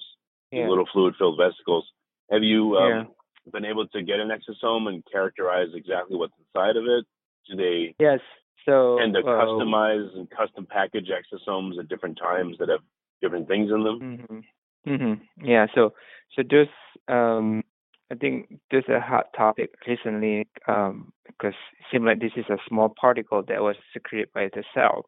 yeah. 0.50 0.68
little 0.68 0.88
fluid-filled 0.92 1.38
vesicles. 1.38 1.87
Have 2.30 2.42
you 2.42 2.76
um, 2.76 2.90
yeah. 2.90 3.50
been 3.52 3.64
able 3.64 3.87
to 3.88 4.02
get 4.02 4.21
an 4.21 4.30
exosome 4.30 4.88
and 4.88 5.04
characterize 5.11 5.68
exactly 5.75 6.16
what's 6.16 6.35
inside 6.38 6.76
of 6.76 6.85
it? 6.85 7.04
Do 7.49 7.57
they? 7.57 7.95
Yes. 7.99 8.21
So 8.64 8.99
and 8.99 9.14
to 9.14 9.21
uh, 9.21 9.25
customize 9.25 10.14
and 10.16 10.28
custom 10.30 10.66
package 10.68 11.09
exosomes 11.09 11.78
at 11.78 11.88
different 11.88 12.18
times 12.18 12.57
that 12.59 12.68
have 12.68 12.80
different 13.23 13.49
things 13.49 13.71
in 13.71 13.85
them. 13.85 14.00
Mm-hmm. 14.00 14.92
Mm-hmm. 14.92 15.47
Yeah. 15.47 15.66
So 15.75 15.95
so 16.35 16.42
there's 16.49 16.68
um 17.09 17.62
I 18.11 18.14
think 18.14 18.49
this 18.71 18.85
is 18.88 18.95
a 18.95 19.00
hot 19.00 19.26
topic 19.37 19.71
recently 19.87 20.49
um, 20.66 21.12
because 21.26 21.54
it 21.78 21.85
seems 21.92 22.07
like 22.07 22.21
this 22.21 22.33
is 22.37 22.47
a 22.49 22.57
small 22.66 22.95
particle 22.99 23.42
that 23.49 23.61
was 23.61 23.76
secreted 23.92 24.33
by 24.33 24.49
the 24.54 24.64
cell. 24.75 25.04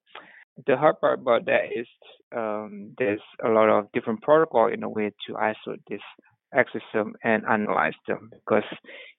The 0.67 0.77
hard 0.77 1.01
part 1.01 1.21
about 1.21 1.47
that 1.47 1.67
is 1.75 1.87
um, 2.37 2.95
there's 2.99 3.21
a 3.45 3.49
lot 3.49 3.69
of 3.69 3.91
different 3.93 4.23
protocol 4.23 4.69
in 4.69 4.83
a 4.83 4.89
way 4.89 5.11
to 5.27 5.37
isolate 5.37 5.83
this 5.89 6.01
exosome 6.55 7.13
and 7.23 7.45
analyze 7.47 7.95
them 8.09 8.31
because 8.33 8.65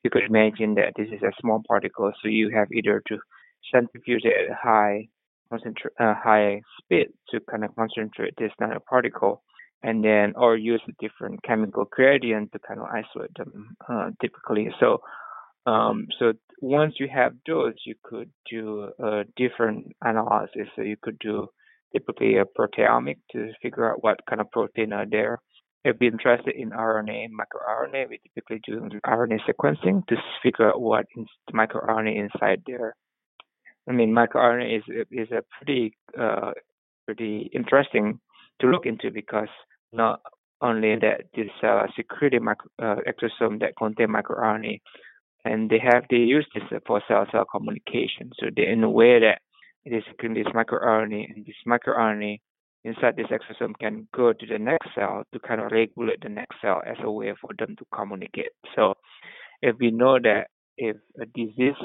you 0.03 0.09
could 0.09 0.23
imagine 0.23 0.75
that 0.75 0.93
this 0.97 1.07
is 1.07 1.21
a 1.21 1.31
small 1.39 1.63
particle, 1.67 2.11
so 2.21 2.27
you 2.27 2.49
have 2.53 2.67
either 2.71 3.01
to 3.07 3.17
centrifuge 3.71 4.23
it 4.25 4.49
at 4.51 4.57
high 4.61 5.07
concentrate 5.49 5.93
uh, 5.99 6.13
high 6.15 6.61
speed 6.81 7.07
to 7.29 7.39
kind 7.49 7.63
of 7.65 7.75
concentrate 7.75 8.33
this 8.37 8.51
nanoparticle 8.61 9.39
and 9.83 10.03
then 10.03 10.33
or 10.35 10.55
use 10.55 10.81
a 10.87 10.91
different 11.05 11.43
chemical 11.43 11.85
gradient 11.91 12.51
to 12.51 12.59
kind 12.59 12.79
of 12.79 12.87
isolate 12.87 13.33
them 13.35 13.75
uh, 13.89 14.09
typically. 14.21 14.69
So 14.79 14.99
um, 15.65 16.07
so 16.17 16.33
once 16.61 16.95
you 16.99 17.07
have 17.13 17.33
those, 17.47 17.73
you 17.85 17.95
could 18.03 18.31
do 18.49 18.89
a 18.99 19.23
different 19.35 19.93
analysis. 20.01 20.67
So 20.75 20.81
you 20.81 20.97
could 21.01 21.19
do 21.19 21.47
typically 21.93 22.37
a 22.37 22.45
proteomic 22.45 23.17
to 23.31 23.51
figure 23.61 23.91
out 23.91 24.03
what 24.03 24.19
kind 24.29 24.41
of 24.41 24.51
protein 24.51 24.93
are 24.93 25.05
there. 25.09 25.39
If 25.83 25.97
you're 25.99 26.11
interested 26.11 26.55
in 26.55 26.69
RNA, 26.69 27.29
microRNA, 27.29 28.09
we 28.09 28.19
typically 28.35 28.61
do 28.65 28.87
RNA 29.05 29.39
sequencing 29.49 30.05
to 30.07 30.15
figure 30.43 30.69
out 30.69 30.79
what 30.79 31.05
is 31.17 31.25
microRNA 31.53 32.15
inside 32.15 32.61
there. 32.67 32.95
I 33.89 33.93
mean, 33.93 34.13
microRNA 34.13 34.77
is 34.77 34.83
is 35.11 35.31
a 35.31 35.41
pretty 35.57 35.97
uh, 36.19 36.51
pretty 37.05 37.49
interesting 37.53 38.19
to 38.59 38.67
look 38.67 38.85
into 38.85 39.09
because 39.09 39.49
not 39.91 40.21
only 40.61 40.95
that 40.97 41.23
this 41.35 41.49
uh, 41.63 41.87
security 41.95 42.37
micro, 42.37 42.69
uh, 42.79 42.97
exosome 43.07 43.59
that 43.61 43.73
contain 43.75 44.09
microRNA, 44.09 44.79
and 45.45 45.69
they 45.69 45.79
have 45.79 46.03
they 46.09 46.17
use 46.17 46.47
this 46.53 46.63
for 46.85 47.01
cell-cell 47.07 47.45
communication. 47.51 48.31
So 48.39 48.47
they 48.55 48.67
in 48.67 48.83
a 48.83 48.89
way 48.89 49.19
that 49.19 49.39
it 49.85 49.95
is 49.95 50.03
secreting 50.09 50.43
this 50.43 50.53
microRNA, 50.53 51.33
and 51.35 51.45
this 51.45 51.55
microRNA 51.67 52.39
inside 52.83 53.15
this 53.15 53.27
exosome 53.27 53.73
can 53.79 54.07
go 54.15 54.33
to 54.33 54.45
the 54.45 54.59
next 54.59 54.87
cell 54.95 55.23
to 55.33 55.39
kind 55.39 55.61
of 55.61 55.71
regulate 55.71 56.21
the 56.21 56.29
next 56.29 56.57
cell 56.61 56.81
as 56.85 56.97
a 57.03 57.11
way 57.11 57.33
for 57.39 57.51
them 57.57 57.75
to 57.77 57.85
communicate. 57.93 58.51
So 58.75 58.95
if 59.61 59.75
we 59.79 59.91
know 59.91 60.19
that 60.19 60.47
if 60.77 60.97
a 61.19 61.25
disease 61.25 61.75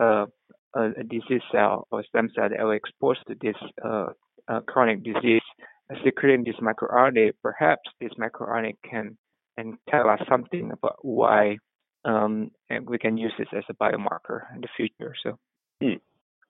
uh, 0.00 0.26
a, 0.74 1.04
disease 1.04 1.42
cell 1.52 1.86
or 1.90 2.04
stem 2.04 2.30
cell 2.34 2.48
that 2.48 2.60
are 2.60 2.74
exposed 2.74 3.20
to 3.28 3.34
this 3.40 3.56
uh, 3.84 4.06
uh, 4.48 4.60
chronic 4.60 5.02
disease 5.02 5.42
secreting 6.04 6.44
this 6.44 6.56
microRNA, 6.60 7.32
perhaps 7.42 7.88
this 8.00 8.10
microRNA 8.18 8.74
can 8.88 9.16
and 9.56 9.74
tell 9.88 10.08
us 10.08 10.20
something 10.28 10.70
about 10.72 10.96
why 11.02 11.56
um, 12.06 12.50
and 12.70 12.88
we 12.88 12.98
can 12.98 13.16
use 13.16 13.32
this 13.38 13.48
as 13.56 13.64
a 13.68 13.74
biomarker 13.74 14.42
in 14.54 14.60
the 14.60 14.68
future. 14.76 15.14
So, 15.22 15.38
hmm. 15.82 15.94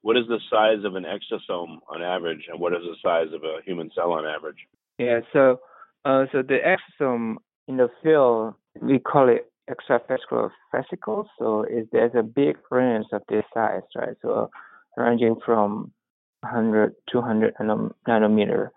what 0.03 0.17
is 0.17 0.25
the 0.29 0.41
size 0.51 0.85
of 0.85 0.95
an 0.95 1.05
exosome 1.05 1.79
on 1.89 2.03
average, 2.03 2.47
and 2.51 2.61
what 2.61 2.73
is 2.73 2.83
the 2.83 2.97
size 3.03 3.33
of 3.35 3.43
a 3.43 3.59
human 3.65 3.91
cell 3.95 4.13
on 4.13 4.25
average? 4.27 4.59
Yeah, 4.99 5.21
so 5.33 5.61
uh, 6.05 6.27
so 6.33 6.43
the 6.43 6.59
exosome 6.59 7.37
in 7.69 7.79
the 7.79 7.89
field 8.03 8.55
we 8.81 8.99
call 8.99 9.29
it 9.29 9.51
extravascular 9.71 10.51
vesicles. 10.73 11.27
So 11.39 11.63
it, 11.69 11.89
there's 11.91 12.15
a 12.17 12.23
big 12.23 12.57
range 12.71 13.07
of 13.13 13.23
this 13.29 13.45
size, 13.53 13.83
right? 13.97 14.17
So 14.23 14.51
ranging 14.97 15.37
from 15.45 15.93
100 16.43 16.95
200 17.11 17.55
nanometer 18.07 18.69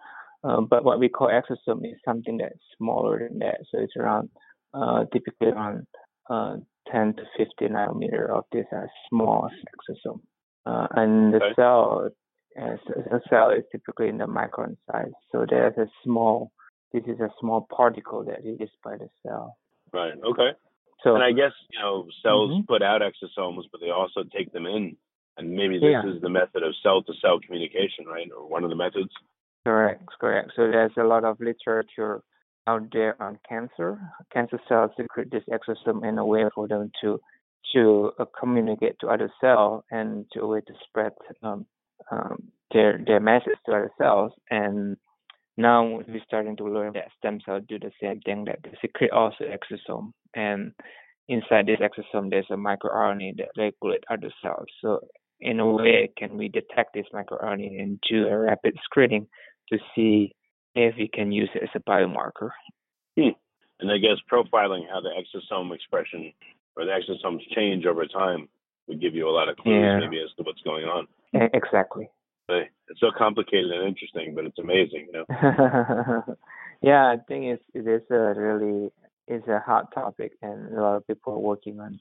uh, 0.43 0.61
but 0.61 0.83
what 0.83 0.99
we 0.99 1.09
call 1.09 1.27
exosome 1.27 1.85
is 1.85 1.99
something 2.05 2.37
that's 2.37 2.59
smaller 2.77 3.19
than 3.19 3.39
that. 3.39 3.57
So 3.71 3.79
it's 3.79 3.95
around 3.97 4.29
uh, 4.73 5.05
typically 5.11 5.49
around 5.49 5.85
uh, 6.29 6.57
10 6.91 7.15
to 7.15 7.23
50 7.37 7.73
nanometer 7.73 8.29
of 8.29 8.45
this 8.51 8.65
as 8.71 8.89
small 9.09 9.49
exosome. 9.49 10.21
Uh, 10.65 10.87
and 10.91 11.33
the 11.33 11.37
okay. 11.37 11.53
cell, 11.55 12.09
a 12.57 13.19
cell 13.29 13.51
is 13.51 13.63
typically 13.71 14.09
in 14.09 14.17
the 14.17 14.25
micron 14.25 14.75
size. 14.91 15.11
So 15.31 15.45
there's 15.49 15.77
a 15.77 15.87
small, 16.03 16.51
this 16.93 17.03
is 17.07 17.19
a 17.19 17.29
small 17.39 17.67
particle 17.75 18.25
that 18.25 18.45
is 18.45 18.69
by 18.83 18.97
the 18.97 19.09
cell. 19.25 19.57
Right. 19.93 20.13
Okay. 20.13 20.51
So, 21.03 21.15
and 21.15 21.23
I 21.23 21.31
guess 21.31 21.53
you 21.71 21.79
know 21.79 22.07
cells 22.21 22.51
mm-hmm. 22.51 22.65
put 22.67 22.81
out 22.81 23.01
exosomes, 23.01 23.63
but 23.71 23.79
they 23.79 23.89
also 23.89 24.23
take 24.35 24.51
them 24.51 24.65
in, 24.65 24.97
and 25.37 25.51
maybe 25.51 25.75
this 25.79 25.91
yeah. 25.91 26.01
is 26.05 26.21
the 26.21 26.29
method 26.29 26.61
of 26.63 26.73
cell 26.83 27.01
to 27.03 27.13
cell 27.21 27.39
communication, 27.39 28.05
right, 28.05 28.27
or 28.35 28.47
one 28.47 28.63
of 28.63 28.69
the 28.69 28.75
methods. 28.75 29.09
Correct, 29.65 30.03
correct. 30.19 30.51
So 30.55 30.63
there's 30.63 30.91
a 30.97 31.03
lot 31.03 31.23
of 31.23 31.39
literature 31.39 32.21
out 32.67 32.83
there 32.91 33.21
on 33.21 33.39
cancer. 33.47 33.99
Cancer 34.31 34.59
cells 34.67 34.91
secrete 34.97 35.31
this 35.31 35.43
exosome 35.51 36.07
in 36.07 36.17
a 36.17 36.25
way 36.25 36.43
for 36.53 36.67
them 36.67 36.91
to 37.01 37.19
to 37.73 38.11
uh, 38.19 38.25
communicate 38.39 38.95
to 38.99 39.07
other 39.07 39.31
cells 39.39 39.83
and 39.91 40.25
to 40.31 40.41
a 40.41 40.47
way 40.47 40.61
to 40.61 40.73
spread 40.87 41.11
um, 41.43 41.65
um, 42.11 42.51
their 42.73 42.99
their 43.05 43.19
message 43.19 43.57
to 43.65 43.71
other 43.71 43.91
cells. 43.97 44.31
And 44.49 44.97
now 45.57 45.85
we're 45.85 46.21
starting 46.25 46.55
to 46.57 46.63
learn 46.63 46.93
that 46.93 47.11
stem 47.17 47.39
cells 47.45 47.63
do 47.67 47.79
the 47.79 47.91
same 48.01 48.21
thing. 48.21 48.45
That 48.45 48.59
they 48.63 48.77
secrete 48.81 49.11
also 49.11 49.43
exosome, 49.43 50.11
and 50.33 50.73
inside 51.27 51.67
this 51.67 51.79
exosome 51.79 52.29
there's 52.29 52.47
a 52.49 52.55
microRNA 52.55 53.37
that 53.37 53.49
regulate 53.57 54.03
other 54.09 54.31
cells. 54.41 54.67
So 54.81 54.99
in 55.41 55.59
a 55.59 55.71
way, 55.71 56.11
can 56.17 56.37
we 56.37 56.49
detect 56.49 56.93
this 56.93 57.05
microRNA 57.13 57.81
and 57.81 57.99
do 58.09 58.27
a 58.27 58.37
rapid 58.37 58.75
screening 58.83 59.27
to 59.71 59.77
see 59.95 60.33
if 60.75 60.95
we 60.97 61.07
can 61.07 61.31
use 61.31 61.49
it 61.55 61.63
as 61.63 61.69
a 61.75 61.89
biomarker? 61.89 62.51
Hmm. 63.17 63.29
And 63.79 63.91
I 63.91 63.97
guess 63.97 64.17
profiling 64.31 64.89
how 64.89 65.01
the 65.01 65.09
exosome 65.09 65.73
expression 65.73 66.33
or 66.75 66.85
the 66.85 66.91
exosomes 66.91 67.41
change 67.55 67.85
over 67.85 68.05
time 68.05 68.49
would 68.87 69.01
give 69.01 69.15
you 69.15 69.27
a 69.27 69.31
lot 69.31 69.49
of 69.49 69.57
clues 69.57 69.75
yeah. 69.75 69.99
maybe 69.99 70.21
as 70.21 70.29
to 70.37 70.43
what's 70.43 70.61
going 70.61 70.85
on. 70.85 71.07
Exactly. 71.53 72.09
It's 72.49 72.99
so 72.99 73.11
complicated 73.15 73.71
and 73.71 73.87
interesting, 73.87 74.33
but 74.33 74.45
it's 74.45 74.57
amazing, 74.57 75.07
you 75.07 75.13
know. 75.13 75.25
yeah, 76.81 77.05
I 77.05 77.17
think 77.27 77.45
it's 77.45 77.63
it 77.75 77.87
is 77.87 78.01
a 78.09 78.33
really 78.35 78.91
it's 79.27 79.47
a 79.47 79.59
hot 79.59 79.93
topic, 79.93 80.33
and 80.41 80.75
a 80.75 80.81
lot 80.81 80.95
of 80.95 81.05
people 81.05 81.33
are 81.33 81.39
working 81.39 81.79
on 81.79 81.99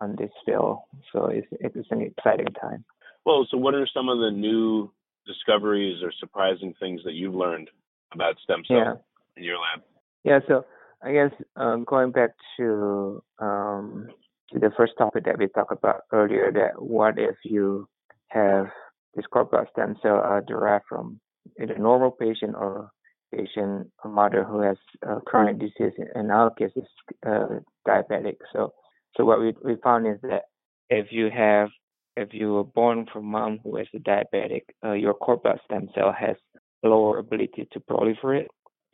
on 0.00 0.14
this 0.16 0.30
field. 0.44 0.80
So 1.12 1.26
it's 1.26 1.46
it's 1.52 1.88
an 1.90 2.02
exciting 2.02 2.52
time. 2.60 2.84
Well, 3.24 3.46
so 3.50 3.56
what 3.56 3.74
are 3.74 3.88
some 3.92 4.10
of 4.10 4.18
the 4.18 4.30
new 4.30 4.90
discoveries 5.26 6.02
or 6.02 6.12
surprising 6.20 6.74
things 6.78 7.00
that 7.04 7.14
you've 7.14 7.34
learned 7.34 7.70
about 8.12 8.36
stem 8.42 8.62
cells 8.66 8.80
yeah. 8.84 8.94
in 9.36 9.44
your 9.44 9.56
lab? 9.56 9.82
Yeah, 10.24 10.40
so 10.48 10.64
I 11.02 11.12
guess 11.12 11.30
um, 11.56 11.84
going 11.84 12.12
back 12.12 12.30
to 12.58 13.22
um, 13.38 14.08
to 14.52 14.58
the 14.58 14.70
first 14.76 14.92
topic 14.98 15.24
that 15.24 15.38
we 15.38 15.48
talked 15.48 15.72
about 15.72 16.02
earlier, 16.12 16.52
that 16.52 16.82
what 16.82 17.18
if 17.18 17.36
you 17.44 17.88
have 18.28 18.66
this 19.14 19.24
cord 19.30 19.50
blood 19.50 19.66
stem 19.72 19.96
cell 20.02 20.16
are 20.16 20.42
derived 20.42 20.84
from 20.88 21.20
a 21.58 21.66
normal 21.78 22.10
patient 22.10 22.54
or 22.54 22.90
patient, 23.34 23.90
a 24.04 24.08
mother 24.08 24.44
who 24.44 24.60
has 24.60 24.76
uh, 25.08 25.20
chronic 25.26 25.58
disease. 25.58 25.92
In 26.14 26.30
our 26.30 26.50
case, 26.50 26.70
is 26.76 26.84
uh, 27.26 27.60
diabetic. 27.86 28.36
So, 28.52 28.72
so 29.16 29.24
what 29.24 29.40
we 29.40 29.54
we 29.64 29.76
found 29.82 30.06
is 30.06 30.20
that 30.22 30.44
if 30.90 31.08
you 31.10 31.30
have 31.30 31.68
if 32.16 32.30
you 32.32 32.52
were 32.52 32.64
born 32.64 33.06
from 33.12 33.26
mom 33.26 33.58
who 33.62 33.76
is 33.76 33.88
a 33.94 33.98
diabetic, 33.98 34.62
uh, 34.84 34.92
your 34.92 35.14
cord 35.14 35.42
blood 35.42 35.60
stem 35.64 35.88
cell 35.94 36.14
has 36.18 36.36
lower 36.82 37.18
ability 37.18 37.68
to 37.72 37.80
proliferate, 37.80 38.48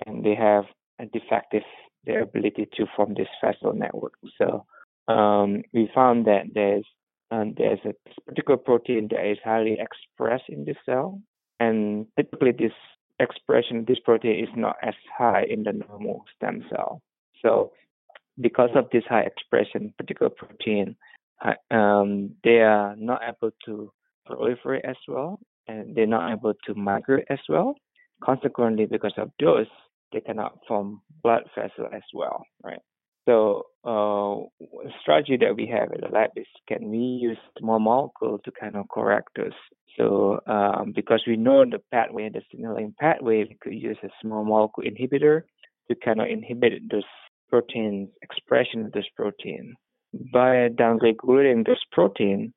and 0.07 0.25
they 0.25 0.35
have 0.35 0.65
a 0.99 1.07
defective 1.07 1.63
their 2.05 2.23
ability 2.23 2.69
to 2.75 2.87
form 2.97 3.15
this 3.15 3.29
vessel 3.43 3.73
network. 3.73 4.15
So 4.39 4.67
um, 5.09 5.63
we 5.73 5.89
found 5.95 6.27
that 6.27 6.47
there's 6.55 6.85
um, 7.31 7.55
there's 7.57 7.79
a 7.85 7.95
particular 8.27 8.59
protein 8.59 9.09
that 9.11 9.31
is 9.31 9.39
highly 9.43 9.79
expressed 9.81 10.49
in 10.49 10.65
the 10.65 10.75
cell, 10.85 11.21
and 11.61 12.07
typically 12.17 12.53
this 12.53 12.73
expression 13.21 13.85
this 13.87 13.99
protein 14.05 14.43
is 14.45 14.51
not 14.57 14.77
as 14.83 14.95
high 15.17 15.45
in 15.49 15.63
the 15.63 15.73
normal 15.73 16.25
stem 16.37 16.65
cell. 16.69 17.01
So, 17.41 17.73
because 18.41 18.71
of 18.75 18.89
this 18.93 19.05
high 19.09 19.23
expression 19.23 19.95
particular 19.97 20.31
protein, 20.31 20.97
uh, 21.45 21.75
um, 21.75 22.33
they 22.45 22.61
are 22.61 22.95
not 22.97 23.23
able 23.27 23.53
to 23.67 23.93
proliferate 24.29 24.85
as 24.85 24.97
well, 25.09 25.41
and 25.69 25.95
they're 25.95 26.07
not 26.07 26.33
able 26.33 26.55
to 26.67 26.75
migrate 26.75 27.27
as 27.31 27.39
well. 27.49 27.75
Consequently, 28.23 28.87
because 28.87 29.15
of 29.17 29.31
those, 29.41 29.67
they 30.13 30.21
cannot 30.21 30.59
form 30.69 31.01
blood 31.23 31.43
vessel 31.55 31.89
as 31.93 32.03
well, 32.13 32.45
right? 32.63 32.81
So, 33.25 33.67
uh, 33.85 34.67
strategy 35.01 35.37
that 35.41 35.55
we 35.55 35.67
have 35.67 35.93
at 35.93 36.01
the 36.01 36.09
lab 36.09 36.31
is 36.37 36.47
can 36.67 36.91
we 36.91 36.99
use 36.99 37.39
small 37.59 37.79
molecule 37.79 38.41
to 38.45 38.51
kind 38.51 38.77
of 38.77 38.89
correct 38.89 39.29
this? 39.37 39.55
So, 39.97 40.41
um, 40.47 40.93
because 40.95 41.23
we 41.27 41.37
know 41.37 41.65
the 41.65 41.81
pathway, 41.93 42.31
the 42.31 42.43
signaling 42.51 42.95
pathway, 42.99 43.45
we 43.45 43.57
could 43.61 43.75
use 43.75 43.99
a 44.03 44.09
small 44.21 44.45
molecule 44.45 44.87
inhibitor 44.91 45.43
to 45.89 45.97
kind 46.05 46.21
of 46.21 46.29
inhibit 46.29 46.73
this 46.91 47.05
protein 47.49 48.09
expression 48.23 48.87
of 48.87 48.93
this 48.93 49.07
protein. 49.15 49.75
By 50.33 50.69
downregulating 50.69 51.65
this 51.65 51.79
protein, 51.93 52.53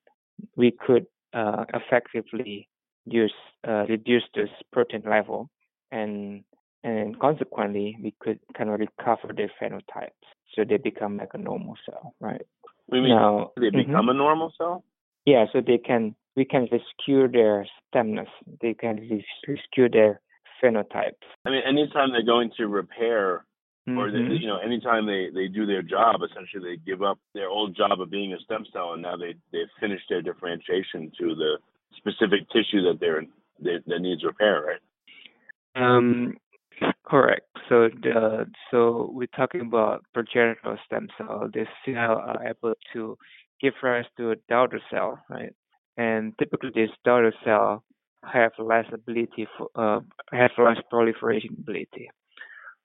we 0.55 0.71
could 0.71 1.05
uh, 1.33 1.65
effectively 1.73 2.67
use 3.05 3.33
uh, 3.67 3.85
reduce 3.87 4.23
this 4.33 4.49
protein 4.71 5.03
level, 5.05 5.49
and 5.91 6.43
and 6.83 7.19
consequently, 7.19 7.97
we 8.01 8.13
could 8.19 8.39
kind 8.55 8.69
of 8.69 8.79
recover 8.79 9.33
their 9.35 9.51
phenotypes 9.61 10.11
so 10.55 10.63
they 10.67 10.77
become 10.77 11.17
like 11.17 11.33
a 11.33 11.37
normal 11.37 11.75
cell, 11.85 12.13
right? 12.19 12.41
We 12.89 13.01
mean 13.01 13.09
now, 13.09 13.51
they 13.57 13.67
mm-hmm. 13.67 13.77
become 13.77 13.93
mm-hmm. 13.93 14.09
a 14.09 14.13
normal 14.13 14.53
cell? 14.57 14.83
Yeah, 15.25 15.45
so 15.51 15.61
they 15.65 15.77
can 15.77 16.15
we 16.35 16.45
can 16.45 16.67
rescue 16.71 17.27
their 17.27 17.65
stemness. 17.93 18.27
They 18.61 18.73
can 18.73 18.99
rescue 19.47 19.89
their 19.89 20.21
phenotypes. 20.63 21.25
I 21.45 21.49
mean, 21.49 21.63
anytime 21.67 22.11
they're 22.11 22.25
going 22.25 22.51
to 22.57 22.67
repair, 22.67 23.45
mm-hmm. 23.87 23.97
or 23.97 24.11
they, 24.11 24.19
mm-hmm. 24.19 24.33
you 24.33 24.47
know, 24.47 24.57
anytime 24.57 25.07
they 25.07 25.29
they 25.33 25.47
do 25.47 25.65
their 25.65 25.81
job, 25.81 26.21
essentially 26.23 26.75
they 26.75 26.91
give 26.91 27.01
up 27.01 27.19
their 27.33 27.49
old 27.49 27.75
job 27.75 27.99
of 27.99 28.09
being 28.09 28.33
a 28.33 28.39
stem 28.39 28.65
cell, 28.71 28.93
and 28.93 29.01
now 29.01 29.17
they 29.17 29.33
they've 29.51 29.71
finished 29.79 30.05
their 30.09 30.21
differentiation 30.21 31.11
to 31.19 31.35
the 31.35 31.57
specific 31.97 32.49
tissue 32.49 32.81
that 32.83 32.97
they're 32.99 33.23
that, 33.61 33.83
that 33.87 33.99
needs 33.99 34.23
repair, 34.23 34.63
right? 34.65 34.81
Um, 35.75 36.37
Correct. 37.05 37.45
So 37.69 37.89
the 38.01 38.47
so 38.71 39.09
we're 39.13 39.27
talking 39.27 39.61
about 39.61 40.03
progenitor 40.13 40.79
stem 40.85 41.07
cell. 41.17 41.49
This 41.53 41.67
cell 41.85 42.17
are 42.17 42.45
able 42.45 42.73
to 42.93 43.17
give 43.61 43.73
rise 43.81 44.05
to 44.17 44.31
a 44.31 44.35
daughter 44.49 44.81
cell, 44.91 45.19
right? 45.29 45.53
And 45.97 46.33
typically, 46.37 46.71
this 46.75 46.89
daughter 47.05 47.33
cell 47.43 47.83
have 48.23 48.51
less 48.59 48.85
ability 48.91 49.47
for 49.57 49.69
uh, 49.75 50.01
have 50.31 50.51
less 50.57 50.77
proliferation 50.89 51.55
ability. 51.59 52.09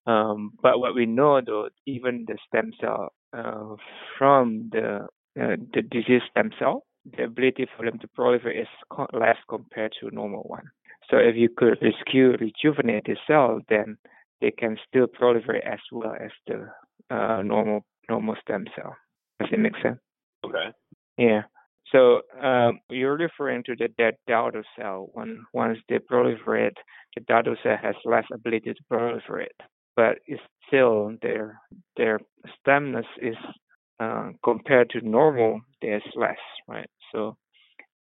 Um, 0.07 0.53
but 0.63 0.79
what 0.79 0.95
we 0.95 1.07
know, 1.07 1.41
though, 1.45 1.69
even 1.87 2.27
the 2.27 2.39
stem 2.47 2.73
cell 2.81 3.13
uh, 3.37 3.75
from 4.19 4.71
the 4.73 5.07
uh, 5.41 5.57
the 5.75 5.83
disease 5.83 6.23
stem 6.31 6.51
cell, 6.59 6.85
the 7.05 7.25
ability 7.25 7.67
for 7.77 7.85
them 7.87 7.99
to 7.99 8.09
proliferate 8.09 8.63
is 8.63 8.69
less 9.13 9.37
compared 9.49 9.93
to 10.01 10.09
a 10.09 10.11
normal 10.11 10.43
one. 10.43 10.65
So 11.11 11.17
if 11.17 11.35
you 11.37 11.49
could 11.55 11.79
rescue, 11.83 12.37
rejuvenate 12.39 13.05
the 13.05 13.17
cell, 13.27 13.61
then 13.69 13.97
they 14.41 14.51
can 14.51 14.77
still 14.89 15.07
proliferate 15.07 15.67
as 15.67 15.81
well 15.91 16.15
as 16.15 16.31
the 16.47 16.69
uh, 17.15 17.43
normal 17.43 17.85
normal 18.09 18.37
stem 18.43 18.67
cell. 18.77 18.97
Does 19.41 19.49
it 19.53 19.59
make 19.59 19.75
sense? 19.83 19.99
Okay. 20.45 20.71
Yeah. 21.17 21.43
So 21.93 22.23
um, 22.41 22.81
you're 22.89 23.17
referring 23.17 23.65
to 23.65 23.75
the 23.77 23.89
dead 23.99 24.15
daughter 24.29 24.65
cell. 24.79 25.11
When 25.13 25.45
once 25.53 25.79
they 25.89 25.99
proliferate, 25.99 26.77
the 27.15 27.23
daughter 27.23 27.57
cell 27.63 27.77
has 27.83 27.97
less 28.05 28.25
ability 28.33 28.75
to 28.75 28.85
proliferate, 28.93 29.59
but 29.97 30.19
it's 30.27 30.43
still 30.67 31.17
their 31.23 31.61
their 31.97 32.21
stemness 32.59 33.07
is 33.21 33.37
uh, 34.01 34.31
compared 34.43 34.91
to 34.91 35.07
normal. 35.07 35.61
There's 35.83 36.03
less, 36.17 36.39
right? 36.67 36.89
So, 37.13 37.37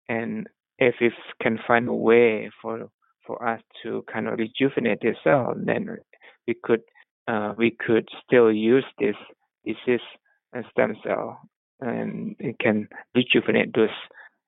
and 0.09 0.49
if 0.79 0.97
we 1.01 1.11
can 1.43 1.59
find 1.67 1.89
a 1.89 1.95
way 1.95 2.51
for 2.61 2.89
for 3.27 3.47
us 3.47 3.61
to 3.83 4.05
kind 4.13 4.29
of 4.29 4.39
rejuvenate 4.39 5.01
the 5.01 5.15
cell, 5.23 5.55
then 5.57 5.99
we 6.47 6.55
could 6.63 6.83
uh, 7.29 7.55
we 7.57 7.71
could 7.71 8.09
still 8.25 8.53
use 8.53 8.85
this 8.99 9.17
disease 9.65 10.01
stem 10.71 10.95
cell 11.05 11.41
and 11.81 12.37
it 12.39 12.59
can 12.59 12.89
rejuvenate 13.15 13.75
those 13.75 13.89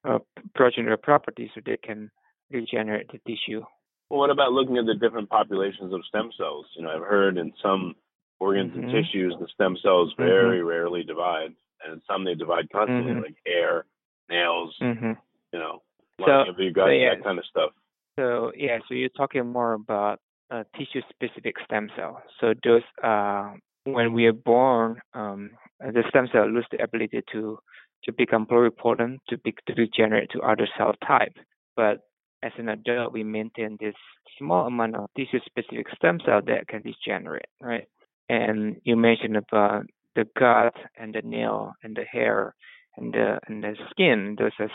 uh, 0.08 0.18
progenitor 0.54 0.96
properties 0.96 1.50
so 1.54 1.60
they 1.64 1.76
can 1.82 2.10
regenerate 2.50 3.10
the 3.10 3.18
tissue. 3.26 3.62
Well, 4.08 4.20
what 4.20 4.30
about 4.30 4.52
looking 4.52 4.78
at 4.78 4.86
the 4.86 4.94
different 4.94 5.28
populations 5.28 5.92
of 5.92 6.04
stem 6.06 6.30
cells? 6.38 6.66
You 6.76 6.84
know, 6.84 6.90
I've 6.90 7.02
heard 7.02 7.38
in 7.38 7.52
some 7.62 7.94
organs 8.40 8.72
mm-hmm. 8.72 8.84
and 8.84 8.92
tissues 8.92 9.34
the 9.40 9.48
stem 9.54 9.76
cells 9.82 10.12
mm-hmm. 10.12 10.22
very 10.22 10.58
mm-hmm. 10.58 10.68
rarely 10.68 11.02
divide, 11.02 11.54
and 11.86 12.00
some 12.08 12.24
they 12.24 12.34
divide 12.34 12.70
constantly, 12.70 13.12
mm-hmm. 13.12 13.22
like 13.22 13.36
hair, 13.46 13.84
nails. 14.28 14.74
Mm-hmm. 14.82 15.12
You 15.52 15.58
know, 15.58 15.82
so, 16.20 16.44
you 16.58 16.72
got 16.72 16.86
so 16.86 16.90
yeah, 16.90 17.14
that 17.14 17.24
kind 17.24 17.38
of 17.38 17.44
stuff. 17.46 17.70
So 18.18 18.52
yeah, 18.56 18.78
so 18.88 18.94
you're 18.94 19.08
talking 19.10 19.46
more 19.46 19.74
about 19.74 20.20
uh, 20.50 20.64
tissue-specific 20.76 21.56
stem 21.64 21.90
cell. 21.96 22.22
So 22.40 22.54
those, 22.64 22.82
uh, 23.02 23.52
when 23.84 24.12
we 24.12 24.26
are 24.26 24.32
born, 24.32 25.00
um, 25.14 25.50
the 25.80 26.02
stem 26.08 26.28
cell 26.32 26.48
lose 26.50 26.66
the 26.70 26.82
ability 26.82 27.22
to 27.32 27.58
to 28.04 28.12
become 28.12 28.46
pluripotent, 28.46 29.18
to, 29.28 29.36
be, 29.38 29.52
to 29.66 29.74
regenerate 29.74 30.30
to 30.30 30.40
other 30.40 30.68
cell 30.78 30.94
type. 31.06 31.34
But 31.74 32.02
as 32.42 32.52
an 32.56 32.68
adult, 32.68 33.12
we 33.12 33.24
maintain 33.24 33.76
this 33.80 33.94
small 34.38 34.66
amount 34.66 34.94
of 34.94 35.08
tissue-specific 35.16 35.86
stem 35.96 36.20
cell 36.24 36.40
that 36.46 36.68
can 36.68 36.82
regenerate, 36.84 37.46
right? 37.60 37.88
And 38.28 38.76
you 38.84 38.96
mentioned 38.96 39.36
about 39.36 39.84
the 40.14 40.24
gut 40.38 40.74
and 40.96 41.14
the 41.14 41.22
nail 41.22 41.72
and 41.82 41.96
the 41.96 42.04
hair 42.04 42.54
and 42.96 43.12
the 43.12 43.38
and 43.46 43.62
the 43.62 43.74
skin. 43.90 44.36
Those 44.38 44.52
are 44.58 44.70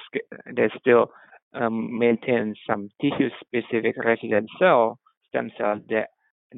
they 0.53 0.69
still 0.79 1.11
um, 1.53 1.97
maintain 1.99 2.55
some 2.67 2.89
tissue-specific 3.01 3.95
resident 4.03 4.49
cell 4.59 4.99
stem 5.27 5.51
cells 5.57 5.81
that 5.89 6.07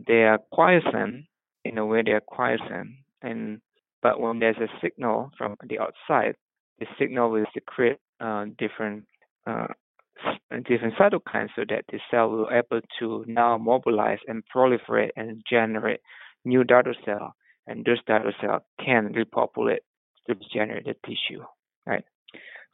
they 0.08 0.23
are 0.23 0.39
quiescent 0.51 1.25
in 1.65 1.77
a 1.77 1.86
way 1.86 2.01
they 2.06 2.12
are 2.12 2.21
quiescent 2.21 2.89
and 3.21 3.60
but 4.01 4.19
when 4.19 4.39
there's 4.39 4.58
a 4.58 4.67
signal 4.82 5.32
from 5.38 5.56
the 5.67 5.79
outside 5.79 6.36
the 6.79 6.86
signal 6.99 7.29
will 7.29 7.45
secrete 7.53 7.97
uh, 8.19 8.45
different 8.58 9.06
uh, 9.47 9.67
different 10.67 10.93
cytokines 10.95 11.49
so 11.56 11.63
that 11.67 11.84
the 11.91 11.99
cell 12.12 12.29
will 12.29 12.47
able 12.51 12.82
to 12.99 13.23
now 13.27 13.58
mobilize 13.58 14.19
and 14.27 14.43
proliferate 14.56 15.10
and 15.15 15.41
generate 15.49 15.99
new 16.45 16.63
daughter 16.63 16.95
cell 17.06 17.36
and 17.67 17.86
those 17.86 18.03
daughter 18.06 18.34
cell 18.41 18.65
can 18.84 19.12
repopulate 19.13 19.82
the 20.27 20.36
tissue 21.06 21.43
right? 21.86 22.03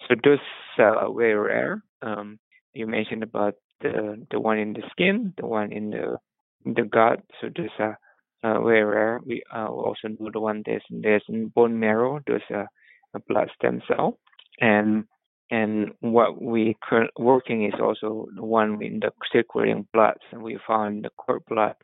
So 0.08 0.16
those 0.24 0.40
cells 0.76 0.98
are 1.00 1.14
very 1.14 1.36
rare. 1.36 1.84
Um, 2.02 2.40
you 2.74 2.88
mentioned 2.88 3.24
about 3.24 3.56
the 3.82 4.26
the 4.32 4.40
one 4.40 4.58
in 4.58 4.74
the 4.74 4.84
skin 4.92 5.34
the 5.38 5.46
one 5.46 5.72
in 5.72 5.90
the 5.90 6.18
in 6.66 6.74
the 6.74 6.84
gut. 6.84 7.22
So 7.42 7.50
those 7.56 7.70
are 7.80 8.00
uh, 8.44 8.62
very 8.62 8.84
rare. 8.84 9.20
We 9.26 9.44
uh, 9.54 9.68
also 9.68 10.08
know 10.08 10.30
the 10.32 10.40
one 10.40 10.64
there's 10.66 10.84
there's 10.90 11.24
in 11.28 11.48
bone 11.48 11.80
marrow. 11.80 12.20
Those 12.26 12.42
are 12.52 12.68
a 13.14 13.20
blood 13.28 13.50
stem 13.56 13.82
cell. 13.88 14.20
And 14.62 15.06
and 15.52 15.92
what 16.00 16.42
we 16.42 16.76
current 16.84 17.12
working 17.18 17.66
is 17.66 17.74
also 17.82 18.28
the 18.36 18.44
one 18.44 18.82
in 18.84 19.00
the 19.00 19.12
circulating 19.32 19.88
blood. 19.94 20.18
And 20.32 20.44
we 20.44 20.60
found 20.68 21.06
the 21.06 21.10
cord 21.18 21.44
blood 21.50 21.76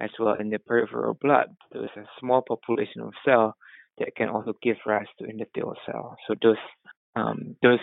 as 0.00 0.10
well 0.18 0.36
in 0.38 0.50
the 0.50 0.58
peripheral 0.58 1.14
blood. 1.14 1.54
There's 1.72 1.90
a 1.96 2.04
small 2.20 2.42
population 2.42 3.00
of 3.02 3.12
cell 3.24 3.56
that 3.98 4.16
can 4.16 4.28
also 4.28 4.54
give 4.62 4.76
rise 4.86 5.06
to 5.18 5.24
endothelial 5.24 5.74
cell. 5.86 6.16
So 6.26 6.34
those 6.42 6.56
um, 7.16 7.56
those 7.62 7.78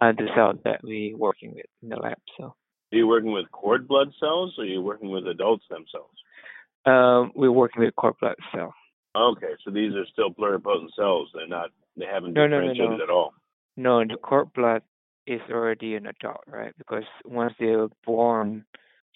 are 0.00 0.12
the 0.12 0.28
cells 0.34 0.56
that 0.64 0.80
we're 0.82 1.16
working 1.16 1.54
with 1.54 1.66
in 1.82 1.90
the 1.90 1.96
lab. 1.96 2.18
So 2.38 2.44
are 2.44 2.96
you 2.96 3.06
working 3.06 3.32
with 3.32 3.50
cord 3.52 3.86
blood 3.86 4.12
cells 4.18 4.54
or 4.58 4.64
are 4.64 4.66
you 4.66 4.80
working 4.80 5.10
with 5.10 5.26
adult 5.26 5.60
stem 5.66 5.84
cells? 5.90 6.10
Um, 6.86 7.32
we're 7.34 7.50
working 7.50 7.82
with 7.82 7.96
cord 7.96 8.14
blood 8.20 8.36
cells. 8.54 8.74
Okay, 9.16 9.52
so 9.64 9.70
these 9.70 9.94
are 9.94 10.06
still 10.12 10.30
pluripotent 10.30 10.88
cells. 10.96 11.28
They're 11.34 11.46
not. 11.46 11.70
They 11.96 12.06
haven't 12.06 12.32
no, 12.32 12.46
differentiated 12.46 12.78
no, 12.78 12.90
no, 12.90 12.96
no. 12.96 13.04
at 13.04 13.10
all. 13.10 13.34
No, 13.76 14.04
the 14.04 14.16
cord 14.16 14.52
blood 14.52 14.82
is 15.26 15.40
already 15.50 15.94
an 15.94 16.06
adult, 16.06 16.42
right? 16.46 16.72
Because 16.76 17.04
once 17.24 17.54
they're 17.58 17.88
born, 18.04 18.64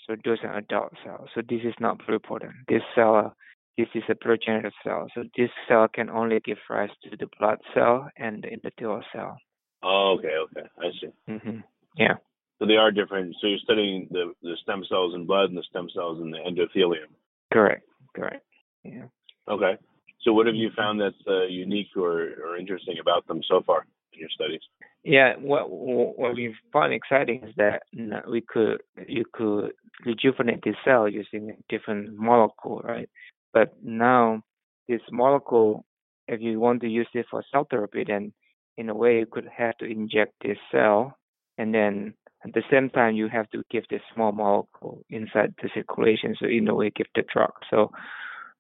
so 0.09 0.16
those 0.25 0.38
are 0.42 0.57
adult 0.57 0.92
cells. 1.05 1.29
So 1.35 1.42
this 1.49 1.61
is 1.64 1.75
not 1.79 1.99
pluripotent. 2.01 2.53
This 2.66 2.83
cell, 2.94 3.37
this 3.77 3.88
is 3.94 4.03
a 4.09 4.14
progenitor 4.14 4.73
cell. 4.83 5.07
So 5.14 5.25
this 5.37 5.51
cell 5.68 5.87
can 5.87 6.09
only 6.09 6.40
give 6.40 6.59
rise 6.71 6.90
to 7.05 7.16
the 7.16 7.29
blood 7.38 7.59
cell 7.75 8.09
and 8.16 8.42
the 8.42 8.49
endothelial 8.49 9.03
cell. 9.12 9.38
Oh, 9.83 10.16
okay, 10.18 10.35
okay, 10.44 10.68
I 10.81 10.90
see. 11.01 11.12
hmm 11.33 11.61
Yeah. 11.97 12.14
So 12.59 12.66
they 12.66 12.77
are 12.77 12.90
different. 12.90 13.37
So 13.40 13.47
you're 13.47 13.59
studying 13.62 14.09
the 14.11 14.33
the 14.42 14.57
stem 14.62 14.83
cells 14.88 15.14
in 15.14 15.27
blood 15.27 15.51
and 15.51 15.59
the 15.59 15.62
stem 15.71 15.88
cells 15.94 16.21
in 16.21 16.31
the 16.31 16.38
endothelium. 16.38 17.11
Correct. 17.53 17.85
Correct. 18.16 18.44
Yeah. 18.83 19.07
Okay. 19.49 19.77
So 20.23 20.33
what 20.33 20.47
have 20.47 20.57
you 20.57 20.71
found 20.77 21.01
that's 21.01 21.23
uh, 21.29 21.44
unique 21.44 21.88
or, 21.97 22.31
or 22.44 22.57
interesting 22.57 22.97
about 23.01 23.27
them 23.29 23.40
so 23.49 23.62
far 23.64 23.87
in 24.12 24.18
your 24.18 24.29
studies? 24.31 24.61
Yeah, 25.05 25.35
what 25.41 25.71
what 25.71 26.35
we 26.35 26.55
found 26.73 26.93
exciting 26.93 27.43
is 27.45 27.55
that 27.57 27.83
we 28.29 28.43
could 28.43 28.79
you 29.07 29.25
could 29.33 29.73
rejuvenate 30.05 30.63
the 30.63 30.75
cell 30.85 31.09
using 31.09 31.51
a 31.51 31.55
different 31.69 32.15
molecule, 32.17 32.81
right? 32.85 33.09
But 33.53 33.75
now 33.83 34.43
this 34.89 35.01
molecule, 35.11 35.85
if 36.27 36.41
you 36.41 36.59
want 36.61 36.83
to 36.83 36.89
use 36.89 37.09
it 37.15 37.27
for 37.31 37.45
cell 37.53 37.67
therapy, 37.71 38.05
then 38.07 38.33
in 38.77 38.89
a 38.91 38.95
way 38.95 39.19
you 39.21 39.27
could 39.27 39.49
have 39.57 39.77
to 39.79 39.87
inject 39.87 40.33
this 40.43 40.59
cell, 40.71 41.17
and 41.59 41.73
then 41.75 42.15
at 42.45 42.53
the 42.55 42.63
same 42.71 42.91
time 42.91 43.15
you 43.15 43.29
have 43.29 43.49
to 43.51 43.63
give 43.71 43.85
this 43.91 44.03
small 44.15 44.33
molecule 44.33 45.03
inside 45.11 45.55
the 45.63 45.71
circulation, 45.75 46.35
so 46.39 46.47
in 46.47 46.69
a 46.69 46.75
way 46.75 46.91
give 46.95 47.07
the 47.15 47.23
drug. 47.33 47.53
So, 47.71 47.91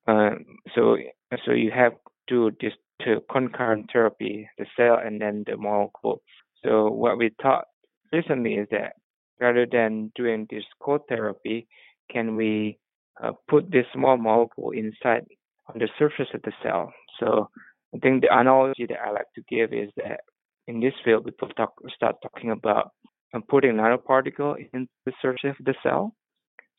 uh, 0.06 0.30
so 0.74 0.96
so 1.44 1.52
you 1.52 1.70
have 1.72 1.92
to 2.28 2.52
this 2.60 2.72
to 3.02 3.20
concurrent 3.30 3.90
therapy, 3.92 4.48
the 4.58 4.66
cell 4.76 4.98
and 5.04 5.20
then 5.20 5.44
the 5.46 5.56
molecule. 5.56 6.22
So 6.64 6.90
what 6.90 7.18
we 7.18 7.30
thought 7.40 7.66
recently 8.12 8.54
is 8.54 8.68
that 8.70 8.94
rather 9.40 9.66
than 9.70 10.12
doing 10.14 10.46
this 10.50 10.64
cold 10.80 11.02
therapy, 11.08 11.68
can 12.10 12.36
we 12.36 12.78
uh, 13.22 13.32
put 13.48 13.70
this 13.70 13.86
small 13.92 14.16
molecule 14.16 14.70
inside 14.70 15.26
on 15.68 15.78
the 15.78 15.88
surface 15.98 16.28
of 16.34 16.42
the 16.42 16.52
cell? 16.62 16.92
So 17.20 17.48
I 17.94 17.98
think 17.98 18.22
the 18.22 18.36
analogy 18.36 18.86
that 18.86 18.98
I 19.04 19.10
like 19.10 19.32
to 19.34 19.42
give 19.48 19.72
is 19.72 19.90
that 19.96 20.20
in 20.66 20.80
this 20.80 20.94
field, 21.04 21.24
people 21.24 21.48
talk, 21.48 21.72
start 21.94 22.16
talking 22.22 22.50
about 22.50 22.90
um, 23.34 23.42
putting 23.48 23.74
nanoparticle 23.74 24.56
into 24.72 24.90
the 25.06 25.12
surface 25.22 25.56
of 25.58 25.64
the 25.64 25.74
cell. 25.82 26.14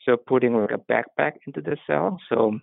So 0.05 0.17
putting 0.17 0.55
like 0.55 0.71
a 0.71 0.77
backpack 0.77 1.33
into 1.45 1.61
the 1.61 1.77
cell. 1.87 2.19
So 2.29 2.59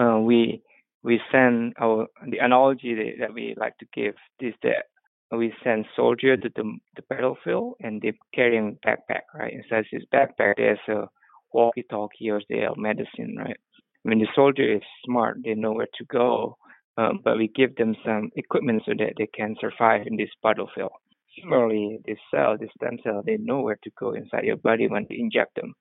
uh, 0.00 0.18
we 0.20 0.62
we 1.02 1.20
send 1.30 1.74
our 1.80 2.06
the 2.30 2.38
analogy 2.38 3.14
that, 3.20 3.32
we 3.32 3.54
like 3.56 3.76
to 3.78 3.86
give 3.94 4.14
is 4.40 4.54
that 4.62 4.86
we 5.30 5.52
send 5.62 5.86
soldier 5.94 6.36
to 6.36 6.48
the, 6.56 6.78
the 6.96 7.02
battlefield 7.08 7.74
and 7.80 8.00
they're 8.00 8.12
carrying 8.34 8.78
backpack, 8.86 9.22
right? 9.34 9.52
Inside 9.52 9.84
this 9.92 10.02
backpack, 10.12 10.54
there's 10.56 10.78
a 10.88 11.06
walkie-talkie 11.52 12.30
or 12.30 12.40
their 12.48 12.70
medicine, 12.76 13.36
right? 13.38 13.56
When 14.02 14.18
the 14.18 14.26
soldier 14.34 14.76
is 14.76 14.82
smart; 15.04 15.38
they 15.44 15.54
know 15.54 15.72
where 15.72 15.88
to 15.98 16.04
go, 16.06 16.56
um, 16.96 17.20
but 17.22 17.36
we 17.36 17.48
give 17.48 17.76
them 17.76 17.94
some 18.04 18.30
equipment 18.36 18.82
so 18.86 18.92
that 18.98 19.14
they 19.18 19.28
can 19.34 19.54
survive 19.60 20.06
in 20.06 20.16
this 20.16 20.30
battlefield. 20.42 20.92
Similarly, 21.40 21.98
this 22.06 22.18
cell, 22.32 22.56
this 22.58 22.70
stem 22.76 22.98
cell, 23.04 23.22
they 23.24 23.36
know 23.36 23.60
where 23.60 23.78
to 23.84 23.90
go 23.98 24.12
inside 24.12 24.44
your 24.44 24.56
body 24.56 24.88
when 24.88 25.06
you 25.10 25.22
inject 25.22 25.54
them. 25.56 25.74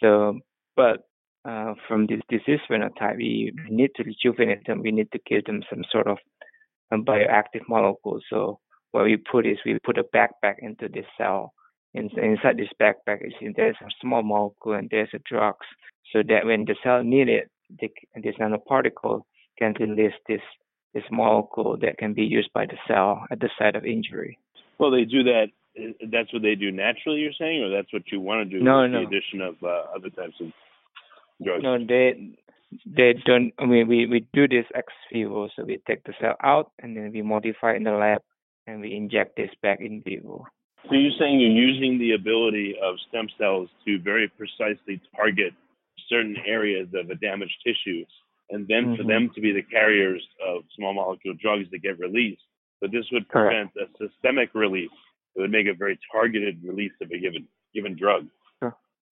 So, 0.00 0.38
but 0.76 1.00
uh, 1.46 1.74
from 1.86 2.06
this 2.06 2.20
disease 2.28 2.60
phenotype, 2.68 3.16
we 3.16 3.52
need 3.68 3.90
to 3.96 4.02
rejuvenate 4.02 4.66
them. 4.66 4.82
We 4.82 4.90
need 4.90 5.10
to 5.12 5.20
give 5.26 5.44
them 5.44 5.62
some 5.70 5.84
sort 5.90 6.06
of 6.06 6.18
um, 6.90 7.04
bioactive 7.04 7.68
molecule. 7.68 8.20
So 8.30 8.58
what 8.92 9.04
we 9.04 9.16
put 9.16 9.46
is 9.46 9.58
we 9.64 9.78
put 9.84 9.98
a 9.98 10.04
backpack 10.04 10.56
into 10.60 10.88
this 10.88 11.06
cell. 11.16 11.52
And 11.94 12.10
inside 12.18 12.58
this 12.58 12.68
backpack 12.80 13.26
is 13.26 13.32
there's 13.56 13.76
a 13.80 13.90
small 14.00 14.22
molecule 14.22 14.74
and 14.74 14.88
there's 14.90 15.08
a 15.14 15.18
drugs, 15.28 15.66
so 16.12 16.22
that 16.28 16.44
when 16.44 16.64
the 16.66 16.76
cell 16.82 17.02
needs 17.02 17.30
it, 17.30 17.50
the, 17.80 17.88
this 18.22 18.34
nanoparticle 18.40 19.22
can 19.58 19.74
release 19.80 20.12
this 20.28 20.42
this 20.94 21.04
molecule 21.10 21.76
that 21.80 21.98
can 21.98 22.14
be 22.14 22.24
used 22.24 22.50
by 22.54 22.64
the 22.64 22.76
cell 22.88 23.26
at 23.30 23.40
the 23.40 23.50
site 23.58 23.76
of 23.76 23.84
injury. 23.84 24.38
Well, 24.78 24.90
they 24.90 25.04
do 25.04 25.22
that. 25.24 25.48
That's 26.10 26.32
what 26.32 26.42
they 26.42 26.54
do 26.54 26.70
naturally. 26.72 27.20
You're 27.20 27.32
saying, 27.38 27.62
or 27.62 27.70
that's 27.70 27.92
what 27.92 28.10
you 28.10 28.20
want 28.20 28.48
to 28.48 28.58
do 28.58 28.64
no, 28.64 28.82
with 28.82 28.92
no. 28.92 29.00
the 29.00 29.06
addition 29.06 29.42
of 29.42 29.56
uh, 29.62 29.94
other 29.94 30.08
types 30.08 30.36
of 30.40 30.52
drugs? 31.42 31.62
No, 31.62 31.78
they 31.78 32.36
they 32.84 33.14
don't. 33.24 33.52
I 33.58 33.66
mean, 33.66 33.88
we 33.88 34.06
we 34.06 34.26
do 34.32 34.48
this 34.48 34.66
ex 34.74 34.92
vivo, 35.12 35.48
so 35.54 35.64
we 35.64 35.78
take 35.86 36.04
the 36.04 36.14
cell 36.20 36.36
out 36.42 36.72
and 36.80 36.96
then 36.96 37.12
we 37.12 37.22
modify 37.22 37.74
in 37.74 37.84
the 37.84 37.92
lab 37.92 38.22
and 38.66 38.80
we 38.80 38.94
inject 38.94 39.36
this 39.36 39.50
back 39.62 39.80
in 39.80 40.02
vivo. 40.02 40.46
So 40.88 40.94
you're 40.94 41.18
saying 41.18 41.40
you're 41.40 41.50
using 41.50 41.98
the 41.98 42.12
ability 42.12 42.76
of 42.82 42.96
stem 43.08 43.28
cells 43.38 43.68
to 43.84 43.98
very 43.98 44.28
precisely 44.28 45.00
target 45.16 45.52
certain 46.08 46.36
areas 46.46 46.88
of 46.94 47.10
a 47.10 47.16
damaged 47.16 47.56
tissue, 47.64 48.04
and 48.50 48.68
then 48.68 48.84
mm-hmm. 48.84 48.96
for 48.96 49.02
them 49.02 49.30
to 49.34 49.40
be 49.40 49.52
the 49.52 49.62
carriers 49.62 50.22
of 50.46 50.62
small 50.76 50.94
molecule 50.94 51.34
drugs 51.40 51.66
that 51.72 51.82
get 51.82 51.98
released. 51.98 52.42
But 52.80 52.92
this 52.92 53.04
would 53.10 53.28
Correct. 53.28 53.72
prevent 53.74 53.90
a 53.90 54.08
systemic 54.08 54.54
release. 54.54 54.90
It 55.34 55.40
would 55.40 55.50
make 55.50 55.66
a 55.66 55.74
very 55.74 55.98
targeted 56.12 56.62
release 56.62 56.92
of 57.00 57.10
a 57.10 57.18
given 57.18 57.48
given 57.74 57.96
drug. 57.96 58.26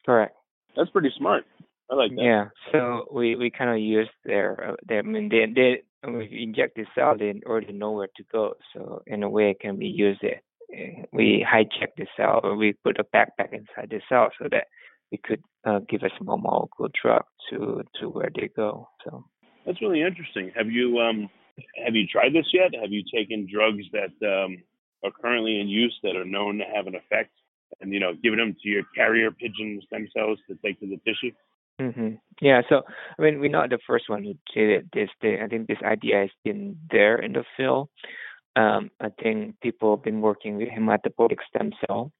Correct. 0.04 0.36
That's 0.76 0.90
pretty 0.90 1.10
smart. 1.16 1.44
I 1.90 1.94
like 1.94 2.10
that. 2.16 2.22
Yeah. 2.22 2.44
So 2.72 3.06
we 3.12 3.36
we 3.36 3.50
kind 3.50 3.70
of 3.70 3.78
use 3.78 4.08
their 4.24 4.70
uh, 4.70 4.76
their 4.86 5.00
I 5.00 5.02
mean 5.02 5.28
they 5.28 5.46
they 5.54 5.82
we 6.10 6.42
inject 6.42 6.76
the 6.76 6.86
cell 6.94 7.16
they 7.18 7.34
already 7.46 7.72
know 7.72 7.92
where 7.92 8.08
to 8.16 8.24
go. 8.32 8.54
So 8.72 9.02
in 9.06 9.22
a 9.22 9.30
way 9.30 9.54
can 9.60 9.76
we 9.76 9.86
use 9.86 10.18
it. 10.22 10.42
We 11.12 11.46
hijack 11.48 11.94
the 11.96 12.06
cell 12.16 12.40
or 12.42 12.56
we 12.56 12.72
put 12.72 12.98
a 12.98 13.04
backpack 13.04 13.52
inside 13.52 13.90
the 13.90 14.00
cell 14.08 14.30
so 14.40 14.48
that 14.50 14.66
we 15.12 15.18
could 15.18 15.42
uh, 15.64 15.80
give 15.88 16.02
a 16.02 16.10
small 16.18 16.38
molecule 16.38 16.88
drug 17.00 17.24
to 17.50 17.82
to 18.00 18.08
where 18.08 18.30
they 18.34 18.48
go. 18.48 18.88
So 19.04 19.24
that's 19.66 19.80
really 19.80 20.02
interesting. 20.02 20.50
Have 20.56 20.70
you 20.70 20.98
um 20.98 21.28
have 21.84 21.94
you 21.94 22.06
tried 22.06 22.32
this 22.32 22.46
yet? 22.52 22.74
Have 22.80 22.90
you 22.90 23.02
taken 23.14 23.46
drugs 23.50 23.84
that 23.92 24.14
um, 24.26 24.58
are 25.04 25.10
currently 25.10 25.60
in 25.60 25.68
use 25.68 25.96
that 26.02 26.16
are 26.16 26.24
known 26.24 26.58
to 26.58 26.64
have 26.74 26.86
an 26.86 26.96
effect, 26.96 27.30
and 27.80 27.92
you 27.92 28.00
know, 28.00 28.12
given 28.22 28.38
them 28.38 28.56
to 28.62 28.68
your 28.68 28.82
carrier 28.94 29.30
pigeon 29.30 29.80
stem 29.86 30.08
cells 30.16 30.38
to 30.48 30.56
take 30.64 30.80
to 30.80 30.86
the 30.86 30.98
tissue? 31.04 31.32
Hmm 31.78 32.14
Yeah, 32.40 32.62
so 32.68 32.82
I 33.18 33.22
mean, 33.22 33.40
we're 33.40 33.50
not 33.50 33.70
the 33.70 33.78
first 33.86 34.08
one 34.08 34.24
who 34.24 34.34
did 34.54 34.88
this. 34.92 35.08
Thing. 35.20 35.40
I 35.42 35.48
think 35.48 35.66
this 35.66 35.82
idea 35.84 36.20
has 36.20 36.30
been 36.44 36.76
there 36.90 37.16
in 37.16 37.32
the 37.32 37.44
field. 37.56 37.88
Um, 38.56 38.90
I 39.00 39.08
think 39.22 39.56
people 39.60 39.96
have 39.96 40.04
been 40.04 40.20
working 40.20 40.56
with 40.56 40.68
hematopoietic 40.68 41.38
stem 41.48 41.72
cell, 41.86 42.12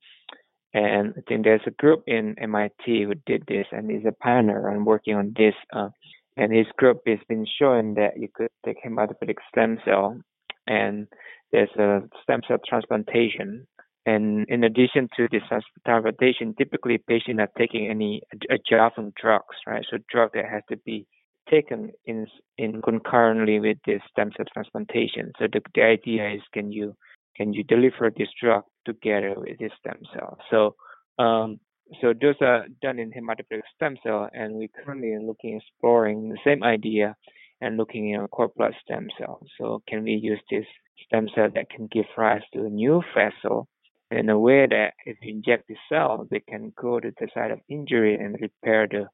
and 0.74 1.14
I 1.16 1.20
think 1.28 1.44
there's 1.44 1.66
a 1.66 1.70
group 1.72 2.04
in 2.06 2.36
MIT 2.38 3.04
who 3.04 3.14
did 3.26 3.44
this, 3.46 3.66
and 3.72 3.90
is 3.90 4.04
a 4.06 4.12
pioneer 4.12 4.68
on 4.70 4.84
working 4.84 5.14
on 5.14 5.32
this. 5.36 5.54
Uh, 5.72 5.90
and 6.36 6.52
his 6.52 6.66
group 6.76 7.00
has 7.06 7.20
been 7.28 7.46
showing 7.58 7.94
that 7.94 8.18
you 8.18 8.28
could 8.34 8.50
take 8.64 8.78
hematopoietic 8.84 9.36
stem 9.50 9.78
cell, 9.84 10.18
and 10.66 11.06
there's 11.52 11.70
a 11.78 12.02
stem 12.22 12.40
cell 12.48 12.58
transplantation 12.68 13.66
And 14.06 14.46
in 14.48 14.64
addition 14.64 15.08
to 15.16 15.28
this 15.30 15.42
transplantation, 15.86 16.54
typically 16.54 16.98
patients 16.98 17.40
are 17.40 17.50
taking 17.56 17.88
any 17.88 18.22
adjuvant 18.50 19.14
drugs, 19.14 19.56
right? 19.66 19.84
So 19.90 19.98
drug 20.10 20.32
that 20.34 20.44
has 20.50 20.62
to 20.70 20.76
be 20.76 21.06
taken 21.50 21.90
in 22.06 22.26
in 22.58 22.82
concurrently 22.82 23.60
with 23.60 23.78
this 23.86 24.02
stem 24.10 24.30
cell 24.36 24.46
transplantation. 24.52 25.32
So 25.38 25.46
the, 25.50 25.60
the 25.74 25.82
idea 25.82 26.32
is 26.32 26.42
can 26.52 26.70
you 26.70 26.94
can 27.36 27.52
you 27.52 27.64
deliver 27.64 28.10
this 28.10 28.28
drug 28.40 28.64
together 28.84 29.34
with 29.36 29.58
this 29.58 29.72
stem 29.80 30.00
cell? 30.12 30.38
So 30.50 30.74
um, 31.18 31.60
so 32.00 32.12
those 32.18 32.36
are 32.40 32.66
done 32.82 32.98
in 32.98 33.10
hematopoietic 33.10 33.62
stem 33.74 33.96
cell, 34.02 34.28
and 34.32 34.54
we 34.54 34.68
currently 34.68 35.16
looking 35.22 35.56
exploring 35.56 36.28
the 36.28 36.38
same 36.44 36.62
idea 36.62 37.14
and 37.60 37.76
looking 37.76 38.14
at 38.14 38.30
cord 38.30 38.50
blood 38.56 38.74
stem 38.82 39.08
cell. 39.18 39.40
So 39.58 39.82
can 39.88 40.02
we 40.02 40.12
use 40.12 40.40
this 40.50 40.66
stem 41.06 41.28
cell 41.34 41.48
that 41.54 41.70
can 41.70 41.88
give 41.90 42.06
rise 42.16 42.42
to 42.52 42.66
a 42.66 42.70
new 42.70 43.02
vessel 43.14 43.68
in 44.14 44.28
a 44.28 44.38
way 44.38 44.66
that 44.66 44.94
if 45.04 45.16
you 45.22 45.34
inject 45.34 45.68
the 45.68 45.76
cell, 45.88 46.26
they 46.30 46.40
can 46.40 46.72
go 46.80 47.00
to 47.00 47.12
the 47.18 47.28
site 47.34 47.50
of 47.50 47.60
injury 47.68 48.14
and 48.14 48.36
repair 48.40 48.88
the, 48.90 49.06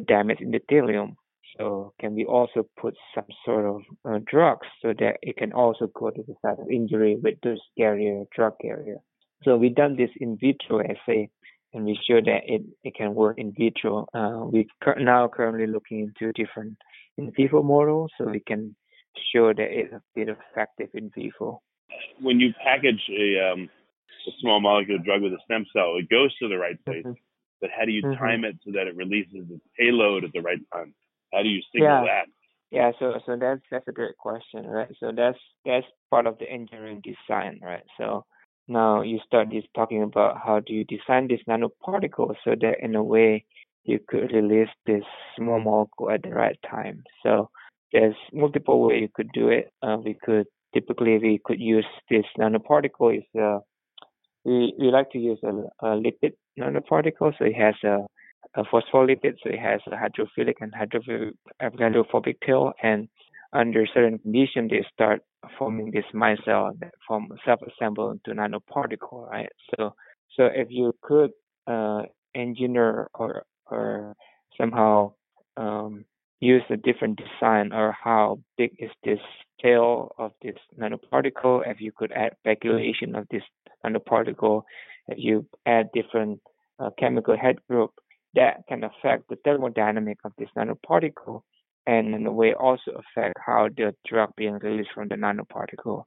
damage 0.00 0.40
in 0.40 0.50
the 0.50 0.60
endothelium. 0.60 1.14
So 1.56 1.94
can 1.98 2.14
we 2.14 2.26
also 2.26 2.68
put 2.78 2.94
some 3.14 3.24
sort 3.46 3.64
of 3.64 3.80
uh, 4.04 4.18
drugs 4.30 4.66
so 4.82 4.92
that 4.98 5.16
it 5.22 5.38
can 5.38 5.54
also 5.54 5.86
go 5.86 6.10
to 6.10 6.22
the 6.26 6.34
site 6.42 6.58
of 6.58 6.70
injury 6.70 7.16
with 7.16 7.36
those 7.42 7.60
carrier 7.78 8.24
drug 8.34 8.54
carrier. 8.60 8.98
So 9.42 9.56
we 9.56 9.70
done 9.70 9.96
this 9.96 10.10
in 10.20 10.36
vitro 10.36 10.80
assay 10.80 11.30
and 11.72 11.84
we 11.84 11.98
show 12.06 12.20
that 12.20 12.42
it, 12.44 12.62
it 12.84 12.94
can 12.94 13.14
work 13.14 13.38
in 13.38 13.52
vitro. 13.52 14.06
Uh, 14.12 14.44
we 14.52 14.68
are 14.84 15.00
now 15.00 15.28
currently 15.28 15.66
looking 15.66 16.00
into 16.00 16.32
different 16.32 16.76
in 17.16 17.32
vivo 17.34 17.62
models 17.62 18.10
so 18.18 18.26
we 18.26 18.40
can 18.40 18.76
show 19.32 19.52
that 19.52 19.68
it's 19.70 19.92
a 19.92 20.02
bit 20.14 20.28
effective 20.28 20.88
in 20.94 21.10
vivo. 21.14 21.62
When 22.20 22.40
you 22.40 22.52
package 22.62 23.00
a, 23.10 23.52
um, 23.52 23.70
a 24.26 24.32
small 24.40 24.60
molecule 24.60 24.98
drug 25.04 25.22
with 25.22 25.32
a 25.32 25.40
stem 25.44 25.64
cell, 25.72 25.96
it 25.96 26.08
goes 26.08 26.36
to 26.38 26.48
the 26.48 26.58
right 26.58 26.82
place. 26.84 27.04
Mm-hmm. 27.04 27.20
But 27.60 27.70
how 27.76 27.84
do 27.84 27.92
you 27.92 28.02
mm-hmm. 28.02 28.22
time 28.22 28.44
it 28.44 28.56
so 28.64 28.72
that 28.72 28.86
it 28.86 28.96
releases 28.96 29.50
its 29.50 29.64
payload 29.78 30.24
at 30.24 30.32
the 30.32 30.42
right 30.42 30.60
time? 30.74 30.94
How 31.32 31.42
do 31.42 31.48
you 31.48 31.62
signal 31.72 32.04
yeah. 32.04 32.04
that? 32.04 32.26
Yeah, 32.70 32.90
so 32.98 33.14
so 33.24 33.36
that's 33.36 33.62
that's 33.70 33.86
a 33.88 33.92
great 33.92 34.16
question, 34.16 34.66
right? 34.66 34.90
So 34.98 35.12
that's 35.16 35.38
that's 35.64 35.86
part 36.10 36.26
of 36.26 36.38
the 36.38 36.50
engineering 36.50 37.00
design, 37.02 37.60
right? 37.62 37.84
So 37.96 38.24
now 38.66 39.02
you 39.02 39.20
start 39.24 39.50
this 39.50 39.64
talking 39.74 40.02
about 40.02 40.38
how 40.44 40.60
do 40.60 40.72
you 40.72 40.84
design 40.84 41.28
this 41.28 41.40
nanoparticle 41.48 42.34
so 42.44 42.54
that 42.60 42.74
in 42.80 42.96
a 42.96 43.02
way 43.02 43.44
you 43.84 44.00
could 44.08 44.32
release 44.32 44.68
this 44.84 45.04
small 45.36 45.60
molecule 45.60 46.10
at 46.10 46.22
the 46.22 46.30
right 46.30 46.58
time. 46.68 47.04
So 47.22 47.50
there's 47.92 48.16
multiple 48.32 48.84
ways 48.84 49.02
you 49.02 49.08
could 49.14 49.30
do 49.32 49.48
it. 49.48 49.70
Uh, 49.80 49.98
we 50.04 50.14
could 50.20 50.46
typically 50.74 51.18
we 51.18 51.40
could 51.44 51.60
use 51.60 51.86
this 52.10 52.24
nanoparticle 52.38 53.16
is 53.16 53.24
uh, 53.40 53.60
we 54.46 54.74
we 54.78 54.90
like 54.90 55.10
to 55.12 55.18
use 55.18 55.38
a, 55.44 55.52
a 55.86 55.90
lipid 56.04 56.32
nanoparticle, 56.58 57.32
so 57.38 57.44
it 57.44 57.56
has 57.56 57.74
a 57.84 57.98
a 58.54 58.64
phospholipid, 58.64 59.34
so 59.42 59.50
it 59.50 59.58
has 59.58 59.80
a 59.86 59.96
hydrophilic 59.96 60.54
and 60.60 60.72
hydrophobic 61.68 62.40
tail, 62.40 62.72
and 62.82 63.08
under 63.52 63.86
certain 63.92 64.18
conditions, 64.18 64.70
they 64.70 64.84
start 64.92 65.20
forming 65.58 65.90
this 65.90 66.04
micelle 66.14 66.78
that 66.80 66.92
form 67.06 67.28
self-assemble 67.44 68.10
into 68.12 68.30
nanoparticle, 68.40 69.28
right? 69.30 69.48
So, 69.70 69.94
so 70.36 70.46
if 70.46 70.68
you 70.70 70.92
could 71.02 71.30
uh, 71.66 72.02
engineer 72.34 73.08
or 73.14 73.44
or 73.70 74.14
somehow 74.58 75.12
um, 75.56 76.04
use 76.40 76.62
a 76.70 76.76
different 76.76 77.18
design 77.18 77.72
or 77.72 77.96
how 78.04 78.38
big 78.56 78.70
is 78.78 78.90
this 79.04 79.20
tail 79.62 80.14
of 80.18 80.32
this 80.42 80.56
nanoparticle, 80.78 81.62
if 81.66 81.80
you 81.80 81.92
could 81.92 82.12
add 82.12 82.36
speculation 82.40 83.14
of 83.14 83.26
this 83.30 83.42
nanoparticle, 83.84 84.62
if 85.08 85.18
you 85.18 85.46
add 85.64 85.90
different 85.94 86.40
uh, 86.78 86.90
chemical 86.98 87.36
head 87.36 87.56
group, 87.68 87.92
that 88.34 88.64
can 88.68 88.84
affect 88.84 89.28
the 89.28 89.36
thermodynamic 89.36 90.16
of 90.24 90.32
this 90.38 90.48
nanoparticle 90.56 91.42
and 91.86 92.14
in 92.14 92.26
a 92.26 92.32
way 92.32 92.52
also 92.52 92.90
affect 92.90 93.38
how 93.44 93.68
the 93.76 93.94
drug 94.06 94.30
being 94.36 94.58
released 94.58 94.90
from 94.94 95.08
the 95.08 95.14
nanoparticle. 95.14 96.04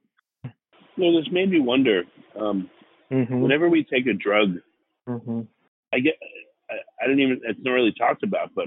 Well, 0.98 1.16
this 1.16 1.32
made 1.32 1.50
me 1.50 1.60
wonder. 1.60 2.02
Um, 2.38 2.70
mm-hmm. 3.10 3.40
Whenever 3.40 3.68
we 3.68 3.84
take 3.84 4.06
a 4.06 4.12
drug, 4.12 4.56
mm-hmm. 5.08 5.40
I 5.92 6.00
get 6.00 6.14
I, 6.70 6.74
I 7.02 7.06
don't 7.06 7.20
even 7.20 7.40
it's 7.44 7.58
not 7.62 7.72
really 7.72 7.94
talked 7.96 8.22
about, 8.22 8.54
but 8.54 8.66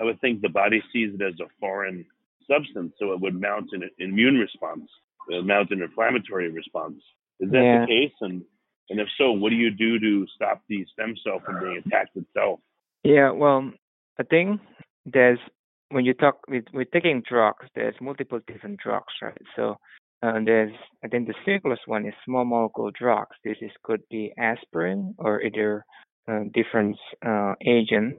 I 0.00 0.04
would 0.04 0.20
think 0.20 0.40
the 0.40 0.48
body 0.48 0.82
sees 0.92 1.14
it 1.14 1.22
as 1.22 1.34
a 1.40 1.48
foreign 1.60 2.06
substance, 2.50 2.92
so 2.98 3.12
it 3.12 3.20
would 3.20 3.40
mount 3.40 3.68
an 3.72 3.88
immune 3.98 4.36
response, 4.36 4.88
it 5.30 5.36
would 5.36 5.46
mount 5.46 5.70
an 5.70 5.82
inflammatory 5.82 6.50
response. 6.50 7.00
Is 7.40 7.50
that 7.50 7.62
yeah. 7.62 7.80
the 7.80 7.86
case? 7.86 8.14
And 8.20 8.42
and 8.90 9.00
if 9.00 9.08
so, 9.16 9.32
what 9.32 9.50
do 9.50 9.56
you 9.56 9.70
do 9.70 9.98
to 9.98 10.26
stop 10.34 10.62
the 10.68 10.84
stem 10.92 11.14
cell 11.24 11.40
from 11.44 11.60
being 11.60 11.82
attacked 11.84 12.16
itself? 12.16 12.60
Yeah, 13.04 13.30
well, 13.30 13.70
I 14.18 14.22
think 14.24 14.60
there's 15.06 15.38
when 15.90 16.04
you 16.04 16.14
talk 16.14 16.38
with 16.48 16.64
with 16.72 16.90
taking 16.92 17.22
drugs, 17.28 17.66
there's 17.74 17.94
multiple 18.00 18.40
different 18.46 18.80
drugs, 18.80 19.12
right? 19.20 19.42
So 19.56 19.76
uh, 20.22 20.38
there's 20.44 20.72
I 21.04 21.08
think 21.08 21.26
the 21.26 21.34
simplest 21.44 21.82
one 21.86 22.06
is 22.06 22.14
small 22.24 22.44
molecule 22.44 22.90
drugs. 22.90 23.36
This 23.44 23.56
is 23.60 23.70
could 23.82 24.02
be 24.10 24.32
aspirin 24.38 25.14
or 25.18 25.42
either 25.42 25.84
uh, 26.28 26.44
different 26.52 26.96
uh, 27.24 27.54
agent. 27.66 28.16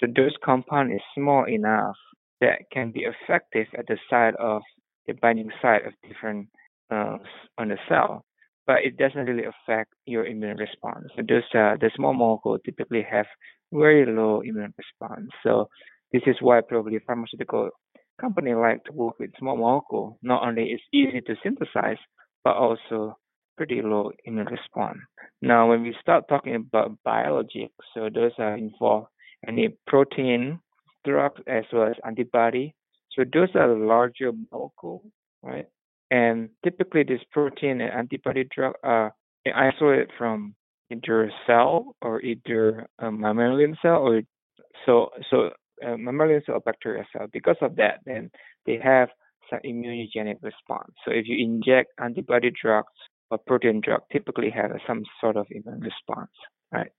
So 0.00 0.06
those 0.14 0.34
compound 0.44 0.92
is 0.92 1.00
small 1.14 1.44
enough 1.44 1.96
that 2.40 2.70
can 2.72 2.90
be 2.92 3.04
effective 3.06 3.66
at 3.78 3.86
the 3.86 3.98
side 4.10 4.34
of 4.36 4.62
the 5.06 5.14
binding 5.14 5.50
site 5.62 5.86
of 5.86 5.92
different 6.06 6.48
uh, 6.90 7.16
on 7.58 7.68
the 7.68 7.78
cell, 7.88 8.24
but 8.66 8.84
it 8.84 8.96
doesn't 8.96 9.26
really 9.26 9.44
affect 9.44 9.92
your 10.06 10.26
immune 10.26 10.56
response. 10.56 11.06
So 11.16 11.22
those 11.28 11.42
uh, 11.54 11.76
the 11.80 11.90
small 11.96 12.12
molecule 12.14 12.58
typically 12.64 13.04
have 13.10 13.26
very 13.72 14.06
low 14.06 14.40
immune 14.40 14.74
response. 14.78 15.28
So 15.42 15.68
this 16.12 16.22
is 16.26 16.36
why 16.40 16.60
probably 16.60 16.98
pharmaceutical 17.06 17.70
company 18.20 18.54
like 18.54 18.84
to 18.84 18.92
work 18.92 19.18
with 19.18 19.30
small 19.38 19.56
molecule. 19.56 20.18
Not 20.22 20.46
only 20.46 20.70
it's 20.70 20.82
easy 20.92 21.20
to 21.22 21.34
synthesize, 21.42 21.98
but 22.44 22.56
also 22.56 23.16
pretty 23.56 23.80
low 23.82 24.12
immune 24.24 24.46
response. 24.46 24.98
Now, 25.42 25.68
when 25.68 25.82
we 25.82 25.94
start 26.00 26.24
talking 26.28 26.54
about 26.54 26.98
biologics, 27.06 27.70
so 27.94 28.08
those 28.12 28.32
are 28.38 28.56
involved 28.56 29.08
any 29.46 29.76
protein, 29.86 30.60
drugs, 31.06 31.40
as 31.46 31.64
well 31.72 31.88
as 31.88 31.96
antibody. 32.04 32.74
So 33.12 33.24
those 33.32 33.48
are 33.54 33.68
larger 33.74 34.32
molecule, 34.52 35.02
right? 35.42 35.66
And 36.10 36.50
typically, 36.64 37.02
this 37.02 37.20
protein 37.32 37.80
and 37.80 37.92
antibody 37.92 38.44
drug 38.54 38.74
are 38.82 39.14
isolated 39.54 40.10
from 40.18 40.54
either 40.90 41.30
cell 41.46 41.96
or 42.02 42.20
either 42.22 42.86
a 42.98 43.10
mammalian 43.10 43.76
cell 43.82 44.02
or 44.02 44.22
so 44.84 45.10
so 45.30 45.50
uh, 45.84 45.96
mammalian 45.96 46.42
cell 46.46 46.56
or 46.56 46.60
bacterial 46.60 47.04
cell. 47.12 47.26
Because 47.32 47.56
of 47.60 47.76
that, 47.76 48.00
then 48.04 48.30
they 48.66 48.78
have 48.82 49.08
some 49.50 49.60
immunogenic 49.64 50.36
response. 50.42 50.92
So 51.04 51.12
if 51.12 51.26
you 51.26 51.42
inject 51.44 51.90
antibody 52.00 52.50
drugs 52.50 52.92
or 53.30 53.38
protein 53.38 53.80
drug, 53.80 54.02
typically 54.12 54.50
have 54.50 54.70
some 54.86 55.02
sort 55.20 55.36
of 55.36 55.46
immune 55.50 55.80
response, 55.80 56.30
right? 56.72 56.90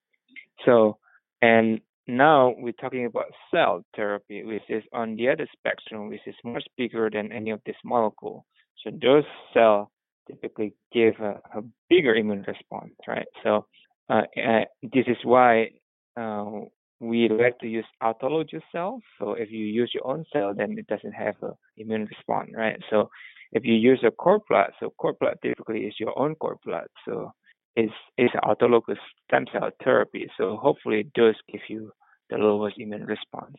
So 0.66 0.98
and 1.42 1.82
now 2.08 2.54
we're 2.58 2.74
talking 2.74 3.06
about 3.06 3.26
cell 3.52 3.84
therapy, 3.96 4.44
which 4.44 4.64
is 4.70 4.84
on 4.94 5.16
the 5.16 5.30
other 5.30 5.48
spectrum, 5.58 6.10
which 6.10 6.22
is 6.26 6.36
much 6.44 6.64
bigger 6.78 7.10
than 7.12 7.32
any 7.32 7.52
of 7.52 7.62
this 7.66 7.76
molecule. 7.84 8.46
So 8.84 8.92
those 9.02 9.26
cells 9.54 9.88
typically 10.28 10.74
give 10.94 11.16
a, 11.20 11.42
a 11.56 11.62
bigger 11.90 12.16
immune 12.16 12.46
response, 12.48 12.94
right? 13.08 13.28
So 13.44 13.66
uh, 14.10 14.22
this 14.84 15.06
is 15.08 15.18
why 15.24 15.72
uh, 16.16 16.46
we 17.00 17.30
like 17.30 17.60
to 17.60 17.68
use 17.68 17.86
autologous 18.02 18.64
cells. 18.72 19.02
So 19.20 19.34
if 19.34 19.52
you 19.52 19.66
use 19.66 19.92
your 19.94 20.08
own 20.08 20.26
cell, 20.32 20.54
then 20.56 20.78
it 20.78 20.88
doesn't 20.88 21.14
have 21.14 21.36
an 21.42 21.54
immune 21.78 22.06
response, 22.06 22.52
right? 22.56 22.80
So 22.90 23.10
if 23.52 23.66
you 23.66 23.74
use 23.74 24.00
a 24.06 24.12
cord 24.12 24.42
blood, 24.50 24.72
so 24.80 24.94
cord 24.98 25.20
blood 25.20 25.38
typically 25.42 25.82
is 25.82 25.96
your 26.00 26.18
own 26.18 26.36
cord 26.36 26.58
blood, 26.66 26.88
so 27.06 27.32
it's 27.78 27.94
it's 28.18 28.34
autologous 28.44 29.02
stem 29.26 29.46
cell 29.54 29.70
therapy. 29.84 30.28
So 30.38 30.58
hopefully 30.58 31.02
it 31.02 31.14
does 31.14 31.36
give 31.52 31.62
you 31.70 31.92
the 32.30 32.38
lowest 32.38 32.78
immune 32.78 33.06
response. 33.06 33.58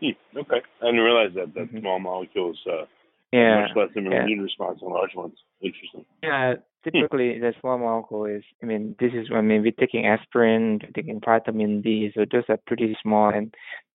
Hmm, 0.00 0.38
okay, 0.38 0.60
I 0.82 0.86
didn't 0.86 1.00
realize 1.00 1.32
that 1.34 1.54
that 1.54 1.66
mm-hmm. 1.68 1.80
small 1.80 1.98
molecules 1.98 2.60
uh, 2.70 2.84
yeah, 3.32 3.62
much 3.62 3.76
less 3.76 3.88
immune 3.96 4.12
yeah. 4.28 4.42
response 4.42 4.78
than 4.80 4.90
large 4.90 5.14
ones. 5.14 5.34
Interesting. 5.62 6.04
Yeah, 6.22 6.54
typically 6.84 7.38
the 7.38 7.54
small 7.60 7.78
molecule 7.78 8.26
is. 8.26 8.44
I 8.62 8.66
mean, 8.66 8.94
this 9.00 9.12
is. 9.14 9.28
I 9.34 9.40
mean, 9.40 9.62
we're 9.62 9.72
taking 9.72 10.06
aspirin, 10.06 10.80
we're 10.82 10.90
taking 10.94 11.20
vitamin 11.24 11.80
D, 11.80 12.12
so 12.14 12.24
those 12.30 12.44
are 12.50 12.58
pretty 12.66 12.96
small. 13.02 13.30
And 13.30 13.54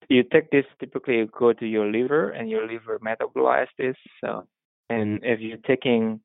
you 0.09 0.23
take 0.23 0.49
this, 0.49 0.65
typically 0.79 1.17
you 1.17 1.29
go 1.37 1.53
to 1.53 1.65
your 1.65 1.85
liver, 1.91 2.31
and 2.31 2.49
your 2.49 2.67
liver 2.67 2.99
metabolizes 2.99 3.67
this. 3.77 3.95
So, 4.19 4.47
and 4.89 5.19
if 5.21 5.39
you're 5.39 5.57
taking, 5.57 6.21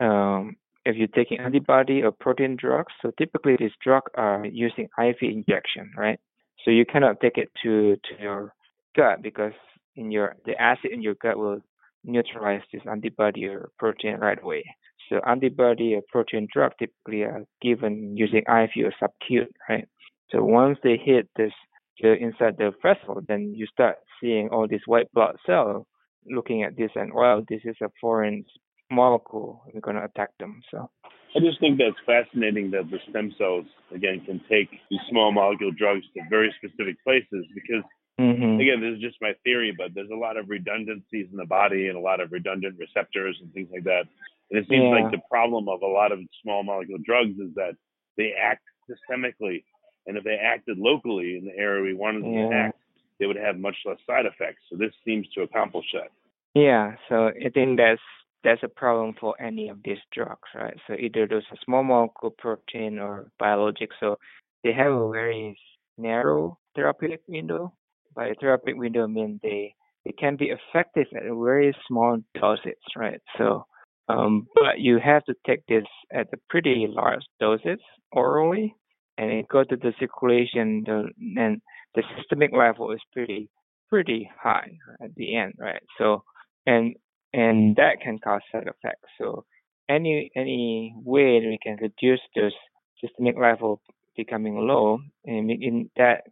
um, 0.00 0.56
if 0.84 0.96
you're 0.96 1.08
taking 1.08 1.40
antibody 1.40 2.02
or 2.02 2.12
protein 2.12 2.56
drugs, 2.56 2.92
so 3.02 3.10
typically 3.18 3.56
these 3.58 3.72
drugs 3.82 4.10
are 4.16 4.44
using 4.46 4.88
IV 4.98 5.16
injection, 5.22 5.92
right? 5.96 6.18
So 6.64 6.70
you 6.70 6.84
cannot 6.84 7.20
take 7.20 7.38
it 7.38 7.50
to 7.62 7.96
to 7.96 8.22
your 8.22 8.54
gut 8.96 9.22
because 9.22 9.52
in 9.96 10.10
your 10.10 10.36
the 10.44 10.60
acid 10.60 10.90
in 10.92 11.02
your 11.02 11.14
gut 11.14 11.38
will 11.38 11.60
neutralize 12.04 12.62
this 12.72 12.82
antibody 12.90 13.46
or 13.46 13.70
protein 13.78 14.16
right 14.16 14.42
away. 14.42 14.64
So 15.08 15.20
antibody 15.26 15.94
or 15.94 16.02
protein 16.08 16.48
drug 16.52 16.72
typically 16.78 17.22
are 17.22 17.42
given 17.60 18.16
using 18.16 18.42
IV 18.42 18.70
or 18.84 18.94
subcute, 19.02 19.52
right? 19.68 19.86
So 20.30 20.42
once 20.42 20.78
they 20.82 20.96
hit 20.96 21.28
this 21.36 21.52
the 22.00 22.14
inside 22.14 22.56
the 22.56 22.72
vessel, 22.82 23.20
then 23.28 23.52
you 23.54 23.66
start 23.66 23.96
seeing 24.20 24.48
all 24.48 24.66
these 24.66 24.86
white 24.86 25.12
blood 25.12 25.36
cells 25.44 25.86
looking 26.26 26.62
at 26.62 26.76
this 26.76 26.90
and 26.94 27.12
well, 27.12 27.42
this 27.48 27.60
is 27.64 27.76
a 27.82 27.88
foreign 28.00 28.44
molecule. 28.90 29.62
We're 29.72 29.80
going 29.80 29.96
to 29.96 30.04
attack 30.04 30.30
them. 30.38 30.62
So 30.70 30.90
I 31.36 31.40
just 31.40 31.60
think 31.60 31.78
that's 31.78 31.98
fascinating 32.04 32.70
that 32.72 32.90
the 32.90 32.98
stem 33.08 33.32
cells 33.38 33.66
again 33.94 34.20
can 34.24 34.40
take 34.48 34.70
these 34.90 35.00
small 35.08 35.32
molecule 35.32 35.70
drugs 35.70 36.04
to 36.14 36.22
very 36.28 36.52
specific 36.58 36.96
places 37.04 37.46
because 37.54 37.84
mm-hmm. 38.20 38.58
again, 38.60 38.80
this 38.80 38.96
is 38.96 39.00
just 39.00 39.16
my 39.20 39.32
theory, 39.44 39.74
but 39.76 39.94
there's 39.94 40.10
a 40.10 40.16
lot 40.16 40.36
of 40.36 40.48
redundancies 40.48 41.28
in 41.30 41.36
the 41.36 41.46
body 41.46 41.88
and 41.88 41.96
a 41.96 42.00
lot 42.00 42.20
of 42.20 42.32
redundant 42.32 42.76
receptors 42.78 43.38
and 43.40 43.52
things 43.52 43.68
like 43.72 43.84
that. 43.84 44.04
And 44.50 44.58
it 44.58 44.68
seems 44.68 44.82
Yeah. 44.82 45.02
like 45.02 45.12
the 45.12 45.22
problem 45.30 45.68
of 45.68 45.82
a 45.82 45.86
lot 45.86 46.10
of 46.10 46.18
small 46.42 46.62
molecule 46.62 46.98
drugs 47.04 47.38
is 47.38 47.54
that 47.54 47.76
they 48.16 48.32
act 48.32 48.64
systemically. 48.90 49.62
And 50.06 50.16
if 50.16 50.24
they 50.24 50.34
acted 50.34 50.78
locally 50.78 51.38
in 51.38 51.44
the 51.44 51.56
area 51.56 51.82
we 51.82 51.94
wanted 51.94 52.24
them 52.24 52.50
to 52.50 52.56
act, 52.56 52.78
they 53.20 53.26
would 53.26 53.36
have 53.36 53.58
much 53.58 53.76
less 53.84 53.98
side 54.06 54.26
effects. 54.26 54.62
So 54.68 54.76
this 54.76 54.92
seems 55.04 55.28
to 55.34 55.42
accomplish 55.42 55.86
that. 55.92 56.10
Yeah, 56.54 56.96
so 57.08 57.28
I 57.28 57.50
think 57.50 57.76
that's 57.76 58.00
that's 58.44 58.62
a 58.62 58.68
problem 58.68 59.14
for 59.20 59.40
any 59.40 59.68
of 59.68 59.78
these 59.84 59.98
drugs, 60.12 60.48
right? 60.54 60.76
So 60.86 60.94
either 60.94 61.26
those 61.26 61.42
are 61.50 61.58
small 61.64 61.82
molecule 61.82 62.34
protein 62.38 62.98
or 62.98 63.30
biologic, 63.38 63.90
so 64.00 64.16
they 64.64 64.72
have 64.72 64.92
a 64.92 65.10
very 65.10 65.58
narrow 65.98 66.58
therapeutic 66.74 67.20
window. 67.28 67.74
By 68.14 68.32
therapeutic 68.40 68.80
window, 68.80 69.04
I 69.04 69.06
mean 69.06 69.40
they 69.42 69.74
they 70.04 70.12
can 70.12 70.36
be 70.36 70.50
effective 70.50 71.06
at 71.14 71.26
a 71.26 71.34
very 71.34 71.76
small 71.86 72.18
dosage, 72.34 72.74
right? 72.96 73.20
So, 73.36 73.66
um, 74.08 74.46
but 74.54 74.78
you 74.78 74.98
have 74.98 75.24
to 75.24 75.34
take 75.46 75.64
this 75.66 75.84
at 76.12 76.28
a 76.32 76.38
pretty 76.48 76.86
large 76.88 77.22
doses 77.38 77.78
orally, 78.10 78.74
and 79.18 79.30
it 79.30 79.48
goes 79.48 79.68
to 79.68 79.76
the 79.76 79.92
circulation, 80.00 80.82
the, 80.86 81.10
and 81.36 81.60
the 81.94 82.02
systemic 82.16 82.52
level 82.52 82.90
is 82.92 83.00
pretty 83.12 83.50
pretty 83.90 84.30
high 84.40 84.70
at 85.02 85.14
the 85.16 85.36
end, 85.36 85.54
right? 85.58 85.82
So 85.98 86.24
and 86.66 86.94
and 87.32 87.76
that 87.76 88.00
can 88.02 88.18
cause 88.18 88.42
side 88.52 88.68
effects. 88.68 89.08
So 89.18 89.44
any 89.88 90.30
any 90.36 90.94
way 90.96 91.40
that 91.40 91.46
we 91.46 91.58
can 91.62 91.76
reduce 91.80 92.20
those 92.34 92.52
systemic 93.00 93.36
level 93.38 93.80
becoming 94.16 94.56
low, 94.56 94.98
and 95.24 95.46
making 95.46 95.90
that 95.96 96.24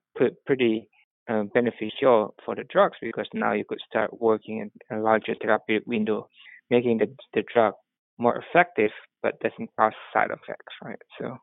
pretty 0.46 0.88
uh, 1.28 1.44
beneficial 1.54 2.34
for 2.44 2.54
the 2.54 2.64
drugs 2.70 2.96
because 3.00 3.28
now 3.32 3.52
you 3.52 3.64
could 3.68 3.80
start 3.88 4.20
working 4.20 4.58
in 4.58 4.96
a 4.96 5.00
larger 5.00 5.34
therapeutic 5.40 5.86
window, 5.86 6.28
making 6.70 6.98
the 6.98 7.06
the 7.34 7.42
drug 7.52 7.74
more 8.18 8.42
effective 8.42 8.90
but 9.22 9.38
doesn't 9.40 9.70
cause 9.78 9.92
side 10.12 10.30
effects, 10.30 10.74
right? 10.82 10.98
So 11.18 11.38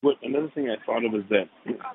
What 0.00 0.16
another 0.22 0.50
thing 0.54 0.68
I 0.68 0.84
thought 0.84 1.04
of 1.04 1.14
is 1.14 1.24
that 1.30 1.48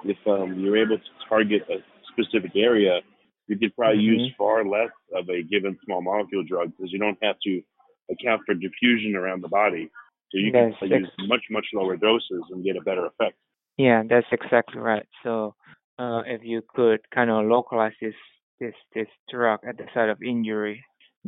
if 0.04 0.18
um, 0.28 0.60
you're 0.60 0.78
able 0.78 0.98
to 0.98 1.28
target 1.28 1.64
a 1.70 1.78
specific 2.12 2.52
area, 2.56 3.00
you 3.48 3.58
could 3.58 3.76
probably 3.76 4.02
use 4.04 4.22
Mhm. 4.22 4.36
far 4.36 4.66
less 4.66 4.92
of 5.14 5.30
a 5.30 5.42
given 5.44 5.78
small 5.86 6.02
molecule 6.02 6.44
drug 6.44 6.76
because 6.76 6.92
you 6.92 7.00
don't 7.00 7.22
have 7.24 7.40
to 7.40 7.64
account 8.10 8.42
for 8.46 8.54
diffusion 8.54 9.16
around 9.16 9.42
the 9.42 9.48
body. 9.48 9.90
So 10.30 10.38
you 10.38 10.52
can 10.52 10.72
That's 10.72 10.82
use 10.92 11.12
much 11.28 11.46
much 11.50 11.68
lower 11.74 11.96
doses 11.96 12.44
and 12.52 12.64
get 12.64 12.76
a 12.76 12.82
better 12.82 13.06
effect. 13.06 13.38
Yeah, 13.78 14.04
that's 14.04 14.28
exactly 14.32 14.80
right. 14.82 15.08
So, 15.24 15.56
uh, 16.00 16.24
if 16.26 16.44
you 16.44 16.62
could 16.68 17.10
kind 17.12 17.30
of 17.30 17.46
localize 17.46 17.94
this 18.02 18.16
this 18.60 18.76
this 18.94 19.08
drug 19.30 19.60
at 19.66 19.78
the 19.78 19.88
site 19.94 20.10
of 20.10 20.22
injury, 20.22 20.84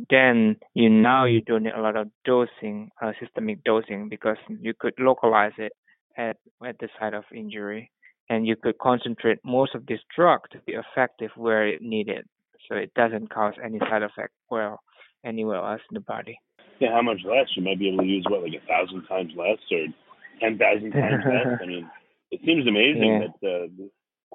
then 0.10 0.58
you 0.74 0.90
now 0.90 1.26
you 1.26 1.42
don't 1.42 1.64
need 1.64 1.74
a 1.74 1.82
lot 1.82 1.96
of 1.96 2.10
dosing, 2.26 2.92
uh, 3.02 3.14
systemic 3.20 3.64
dosing, 3.64 4.10
because 4.10 4.38
you 4.50 4.74
could 4.74 4.94
localize 5.00 5.54
it 5.58 5.72
at 6.18 6.38
at 6.66 6.78
the 6.80 6.90
site 7.00 7.14
of 7.14 7.24
injury, 7.34 7.92
and 8.30 8.46
you 8.48 8.56
could 8.56 8.78
concentrate 8.78 9.40
most 9.44 9.76
of 9.76 9.86
this 9.86 10.00
drug 10.16 10.42
to 10.52 10.60
be 10.66 10.74
effective 10.74 11.32
where 11.36 11.68
it 11.68 11.82
needed, 11.82 12.26
so 12.68 12.76
it 12.76 12.94
doesn't 12.94 13.30
cause 13.34 13.54
any 13.64 13.80
side 13.80 14.04
effect 14.04 14.34
well 14.50 14.80
anywhere 15.26 15.58
else 15.58 15.82
in 15.90 15.96
the 15.96 16.00
body. 16.02 16.40
Yeah, 16.80 16.92
how 16.94 17.02
much 17.02 17.20
less? 17.26 17.48
You 17.56 17.64
might 17.64 17.80
be 17.80 17.90
able 17.90 18.00
to 18.04 18.06
use 18.10 18.26
what, 18.30 18.42
like 18.44 18.54
a 18.54 18.66
thousand 18.68 19.06
times 19.08 19.34
less 19.36 19.58
or 19.72 19.86
ten 20.40 20.58
thousand 20.58 20.92
times 20.92 21.24
less. 21.26 21.60
I 21.62 21.66
mean, 21.66 21.90
it 22.32 22.40
seems 22.46 22.68
amazing 22.68 23.22
Yeah. 23.22 23.28
that 23.42 23.48
uh, 23.50 23.86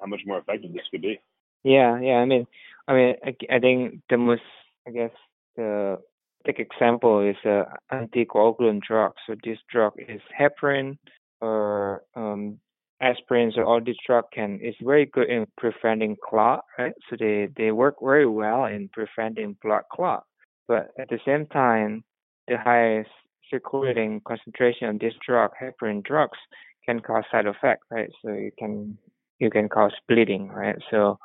how 0.01 0.07
much 0.07 0.21
more 0.27 0.39
effective 0.39 0.73
this 0.73 0.83
could 0.91 1.03
be. 1.03 1.21
Yeah, 1.63 1.99
yeah. 2.01 2.17
I 2.17 2.25
mean, 2.27 2.47
I 2.87 2.93
mean, 2.95 3.15
I, 3.25 3.35
I 3.51 3.59
think 3.61 4.03
the 4.11 4.19
most, 4.19 4.43
I 4.87 4.91
guess, 4.91 5.13
the 5.57 5.99
big 6.45 6.61
example 6.61 7.21
is 7.27 7.37
uh, 7.47 7.65
anticoagulant 7.91 8.83
drug. 8.83 9.13
So 9.27 9.35
this 9.43 9.59
drug 9.73 9.95
is 9.99 10.21
heparin 10.39 10.99
or 11.41 12.03
um, 12.15 12.59
aspirin. 13.01 13.53
So 13.55 13.63
all 13.65 13.81
this 13.85 13.97
drug 14.07 14.25
can 14.33 14.61
is 14.63 14.75
very 14.83 15.07
good 15.07 15.29
in 15.29 15.47
preventing 15.57 16.17
clot, 16.29 16.65
right? 16.79 16.93
So 17.09 17.17
they 17.19 17.49
they 17.57 17.73
work 17.73 17.97
very 18.03 18.27
well 18.27 18.65
in 18.67 18.89
preventing 18.93 19.57
blood 19.63 19.83
clot. 19.93 20.25
But 20.69 20.89
at 20.99 21.09
the 21.09 21.19
same 21.27 21.47
time, 21.47 22.05
the 22.49 22.57
highest 22.57 23.11
circulating 23.51 24.21
concentration 24.27 24.89
of 24.89 24.99
this 24.99 25.15
drug, 25.27 25.51
heparin 25.61 26.03
drugs, 26.03 26.39
can 26.87 27.01
cause 27.01 27.25
side 27.31 27.47
effect, 27.47 27.83
right? 27.91 28.11
So 28.25 28.33
you 28.33 28.51
can 28.59 28.99
you 29.39 29.51
can 29.51 29.69
cause 29.69 29.93
bleeding, 30.09 30.49
right? 30.49 30.77
So 30.91 31.19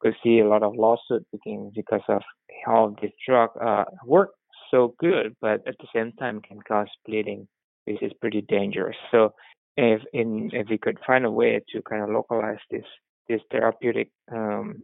could 0.00 0.14
see 0.22 0.40
a 0.40 0.48
lot 0.48 0.62
of 0.62 0.74
lawsuit 0.76 1.26
begin 1.32 1.72
because 1.74 2.02
of 2.08 2.22
how 2.64 2.94
this 3.00 3.12
drug 3.26 3.50
uh 3.60 3.84
work 4.04 4.30
so 4.70 4.94
good, 4.98 5.36
but 5.40 5.66
at 5.66 5.76
the 5.78 5.86
same 5.94 6.12
time 6.12 6.40
can 6.40 6.60
cause 6.66 6.88
bleeding, 7.06 7.48
which 7.84 8.02
is 8.02 8.12
pretty 8.20 8.42
dangerous. 8.42 8.96
So 9.10 9.32
if 9.76 10.02
in 10.12 10.50
if 10.52 10.68
we 10.68 10.78
could 10.78 10.98
find 11.06 11.24
a 11.24 11.30
way 11.30 11.60
to 11.72 11.82
kind 11.82 12.02
of 12.02 12.10
localize 12.10 12.58
this 12.70 12.84
this 13.28 13.40
therapeutic 13.50 14.10
um 14.32 14.82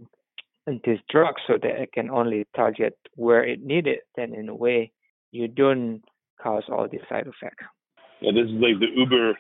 this 0.85 1.00
drug 1.11 1.35
so 1.46 1.55
that 1.61 1.81
it 1.83 1.92
can 1.92 2.09
only 2.11 2.46
target 2.55 2.96
where 3.16 3.44
it 3.44 3.61
needed, 3.62 3.98
then 4.16 4.33
in 4.33 4.48
a 4.48 4.55
way 4.55 4.92
you 5.33 5.48
don't 5.48 6.02
cause 6.40 6.62
all 6.68 6.87
these 6.88 7.00
side 7.09 7.26
effects. 7.26 7.64
Yeah, 8.20 8.33
this 8.33 8.46
is 8.46 8.61
like 8.61 8.78
the 8.78 8.87
Uber 8.94 9.38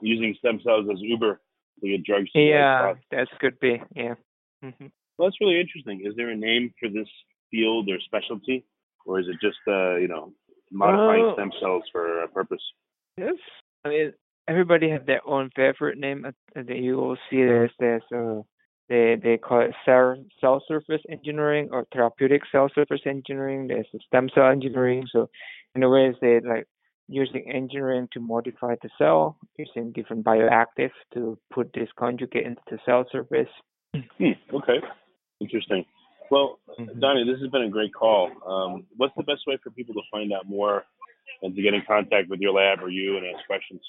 using 0.00 0.34
stem 0.38 0.60
cells 0.64 0.86
as 0.90 0.98
Uber 1.00 1.40
to 1.80 1.88
get 1.88 2.04
drugs. 2.04 2.30
To 2.32 2.40
Yeah, 2.40 2.94
that 3.10 3.28
could 3.40 3.58
be. 3.60 3.82
Yeah. 3.94 4.14
hmm 4.62 4.86
Well, 5.18 5.28
that's 5.28 5.40
really 5.40 5.60
interesting. 5.60 6.02
Is 6.06 6.14
there 6.16 6.30
a 6.30 6.36
name 6.36 6.72
for 6.80 6.88
this 6.88 7.08
field 7.50 7.90
or 7.90 7.98
specialty, 8.00 8.64
or 9.04 9.20
is 9.20 9.26
it 9.28 9.36
just 9.42 9.58
uh, 9.68 9.96
you 9.96 10.08
know 10.08 10.32
modifying 10.70 11.24
Oh. 11.24 11.34
stem 11.34 11.52
cells 11.60 11.82
for 11.92 12.22
a 12.22 12.28
purpose? 12.28 12.62
Yes. 13.18 13.34
I 13.84 13.88
mean, 13.90 14.12
everybody 14.48 14.90
have 14.90 15.06
their 15.06 15.26
own 15.26 15.50
favorite 15.54 15.98
name. 15.98 16.26
That 16.54 16.76
you 16.76 16.96
will 16.96 17.16
see 17.28 17.36
there's 17.36 17.72
there's 17.78 18.02
uh 18.14 18.42
they 18.88 19.16
they 19.22 19.38
call 19.38 19.60
it 19.60 19.74
cell 19.84 20.16
cell 20.40 20.62
surface 20.66 21.02
engineering 21.08 21.68
or 21.72 21.86
therapeutic 21.92 22.42
cell 22.50 22.68
surface 22.74 23.00
engineering. 23.06 23.68
There's 23.68 23.86
stem 24.06 24.28
cell 24.34 24.48
engineering. 24.48 25.06
So 25.10 25.30
in 25.74 25.82
a 25.82 25.88
way, 25.88 26.14
they 26.20 26.40
like 26.40 26.66
using 27.08 27.50
engineering 27.50 28.08
to 28.12 28.20
modify 28.20 28.74
the 28.82 28.88
cell 28.98 29.36
using 29.58 29.92
different 29.92 30.24
bioactive 30.24 30.90
to 31.14 31.38
put 31.52 31.72
this 31.74 31.88
conjugate 31.98 32.46
into 32.46 32.62
the 32.70 32.78
cell 32.86 33.04
surface. 33.10 33.48
Hmm, 34.18 34.32
okay, 34.54 34.80
interesting. 35.40 35.84
Well, 36.30 36.60
Mhm. 36.78 37.00
Donny, 37.00 37.24
this 37.24 37.38
has 37.40 37.50
been 37.50 37.62
a 37.62 37.68
great 37.68 37.92
call. 37.92 38.30
Um, 38.46 38.86
what's 38.96 39.14
the 39.16 39.22
best 39.24 39.46
way 39.46 39.58
for 39.58 39.70
people 39.70 39.94
to 39.94 40.02
find 40.10 40.32
out 40.32 40.48
more 40.48 40.86
and 41.42 41.54
to 41.54 41.60
get 41.60 41.74
in 41.74 41.82
contact 41.82 42.30
with 42.30 42.40
your 42.40 42.52
lab 42.52 42.82
or 42.82 42.88
you 42.88 43.18
and 43.18 43.26
ask 43.26 43.44
questions? 43.46 43.82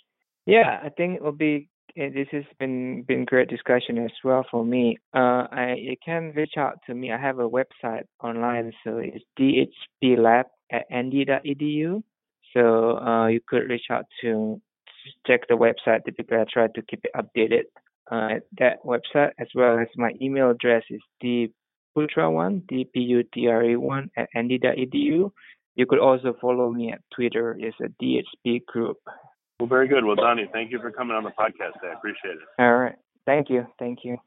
Yeah, 0.46 0.80
I 0.84 0.90
think 0.90 1.16
it 1.16 1.24
will 1.24 1.32
be. 1.48 1.70
eh, 1.98 2.10
This 2.10 2.28
has 2.32 2.46
been 2.60 3.04
been 3.04 3.26
great 3.26 3.50
discussion 3.50 3.98
as 3.98 4.12
well 4.24 4.44
for 4.52 4.64
me. 4.66 4.98
Uh, 5.14 5.48
I 5.52 5.76
you 5.80 5.96
can 6.04 6.34
reach 6.36 6.56
out 6.58 6.80
to 6.88 6.94
me. 6.94 7.12
I 7.12 7.18
have 7.18 7.40
a 7.40 7.50
website 7.50 8.06
online, 8.24 8.74
so 8.84 8.98
it's 8.98 9.24
dhblab 9.40 10.46
at 10.72 10.86
nd.edu. 10.92 12.04
So 12.54 12.98
uh, 12.98 13.28
you 13.28 13.42
could 13.48 13.70
reach 13.70 13.88
out 13.90 14.06
to 14.22 14.62
check 15.28 15.42
the 15.48 15.56
website. 15.56 16.06
Typically, 16.06 16.38
I 16.38 16.46
try 16.52 16.68
to 16.68 16.82
keep 16.90 17.02
it 17.06 17.12
updated 17.22 17.66
uh, 18.12 18.36
at 18.38 18.44
that 18.60 18.78
website 18.86 19.32
as 19.40 19.48
well 19.56 19.80
as 19.80 19.88
my 19.98 20.12
email 20.22 20.50
address 20.52 20.84
is 20.90 21.02
dputra 21.24 22.32
one 22.32 22.64
d 22.70 22.86
p 22.94 23.00
u 23.02 23.24
t 23.34 23.48
r 23.48 23.64
a 23.64 23.76
one 23.78 24.10
at 24.18 24.30
nd.edu. 24.36 25.32
You 25.76 25.86
could 25.88 26.00
also 26.00 26.34
follow 26.42 26.72
me 26.72 26.92
at 26.92 27.02
Twitter. 27.16 27.56
It's 27.60 27.80
a 27.82 27.90
DHP 28.02 28.60
group. 28.66 28.98
Well, 29.60 29.68
very 29.68 29.88
good. 29.88 30.04
Well, 30.04 30.16
Donny, 30.16 30.50
thank 30.52 30.72
you 30.72 30.80
for 30.80 30.92
coming 30.92 31.16
on 31.16 31.24
the 31.24 31.30
podcast. 31.30 31.84
I 31.84 31.94
appreciate 31.94 32.34
it. 32.34 32.40
All 32.60 32.76
right. 32.76 32.96
Thank 33.26 33.50
you. 33.50 33.66
Thank 33.80 34.00
you. 34.04 34.18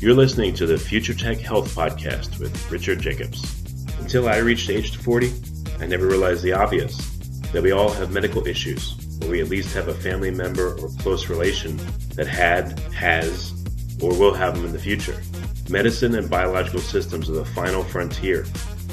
You're 0.00 0.14
listening 0.14 0.54
to 0.54 0.66
the 0.66 0.78
Future 0.78 1.14
Tech 1.14 1.38
Health 1.38 1.74
Podcast 1.74 2.38
with 2.38 2.70
Richard 2.70 3.00
Jacobs. 3.00 3.42
Until 3.98 4.28
I 4.28 4.36
reached 4.38 4.70
age 4.70 4.96
40, 4.96 5.32
I 5.80 5.86
never 5.86 6.06
realized 6.06 6.42
the 6.42 6.52
obvious 6.52 6.96
that 7.52 7.62
we 7.62 7.72
all 7.72 7.90
have 7.90 8.12
medical 8.12 8.46
issues, 8.46 8.94
or 9.22 9.30
we 9.30 9.40
at 9.40 9.48
least 9.48 9.74
have 9.74 9.88
a 9.88 9.94
family 9.94 10.30
member 10.30 10.74
or 10.78 10.88
close 11.00 11.28
relation 11.28 11.78
that 12.16 12.26
had, 12.26 12.78
has, 12.92 13.52
or 14.02 14.10
will 14.18 14.34
have 14.34 14.56
them 14.56 14.66
in 14.66 14.72
the 14.72 14.78
future. 14.78 15.20
Medicine 15.70 16.14
and 16.14 16.28
biological 16.28 16.80
systems 16.80 17.30
are 17.30 17.34
the 17.34 17.44
final 17.44 17.82
frontier, 17.82 18.44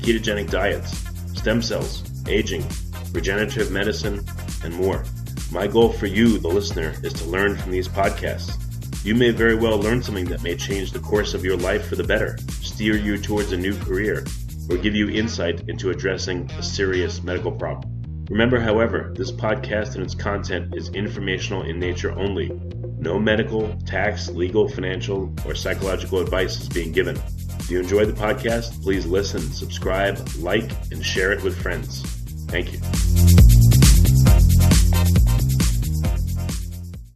ketogenic 0.00 0.50
diets, 0.50 1.04
stem 1.38 1.62
cells, 1.62 2.02
aging, 2.28 2.64
regenerative 3.12 3.70
medicine, 3.70 4.24
and 4.64 4.74
more. 4.74 5.04
My 5.52 5.66
goal 5.66 5.92
for 5.92 6.06
you, 6.06 6.38
the 6.38 6.48
listener, 6.48 6.94
is 7.02 7.12
to 7.14 7.24
learn 7.24 7.56
from 7.56 7.72
these 7.72 7.88
podcasts. 7.88 8.56
You 9.04 9.14
may 9.14 9.30
very 9.30 9.54
well 9.54 9.78
learn 9.78 10.02
something 10.02 10.26
that 10.26 10.42
may 10.42 10.56
change 10.56 10.92
the 10.92 10.98
course 10.98 11.34
of 11.34 11.44
your 11.44 11.56
life 11.56 11.86
for 11.86 11.96
the 11.96 12.04
better, 12.04 12.36
steer 12.60 12.96
you 12.96 13.18
towards 13.18 13.52
a 13.52 13.56
new 13.56 13.76
career, 13.78 14.24
or 14.68 14.76
give 14.76 14.94
you 14.94 15.08
insight 15.08 15.68
into 15.68 15.90
addressing 15.90 16.50
a 16.52 16.62
serious 16.62 17.22
medical 17.22 17.50
problem. 17.50 18.00
Remember, 18.30 18.60
however, 18.60 19.12
this 19.16 19.32
podcast 19.32 19.96
and 19.96 20.04
its 20.04 20.14
content 20.14 20.74
is 20.76 20.90
informational 20.90 21.62
in 21.62 21.80
nature 21.80 22.12
only. 22.12 22.48
No 22.98 23.18
medical, 23.18 23.76
tax, 23.86 24.28
legal, 24.28 24.68
financial, 24.68 25.34
or 25.44 25.54
psychological 25.54 26.20
advice 26.20 26.60
is 26.60 26.68
being 26.68 26.92
given. 26.92 27.18
If 27.70 27.74
you 27.74 27.80
enjoyed 27.82 28.08
the 28.08 28.20
podcast, 28.20 28.82
please 28.82 29.06
listen, 29.06 29.40
subscribe, 29.42 30.18
like, 30.40 30.72
and 30.90 31.06
share 31.06 31.30
it 31.30 31.40
with 31.44 31.56
friends. 31.62 32.02
Thank 32.48 32.72
you. 32.72 33.89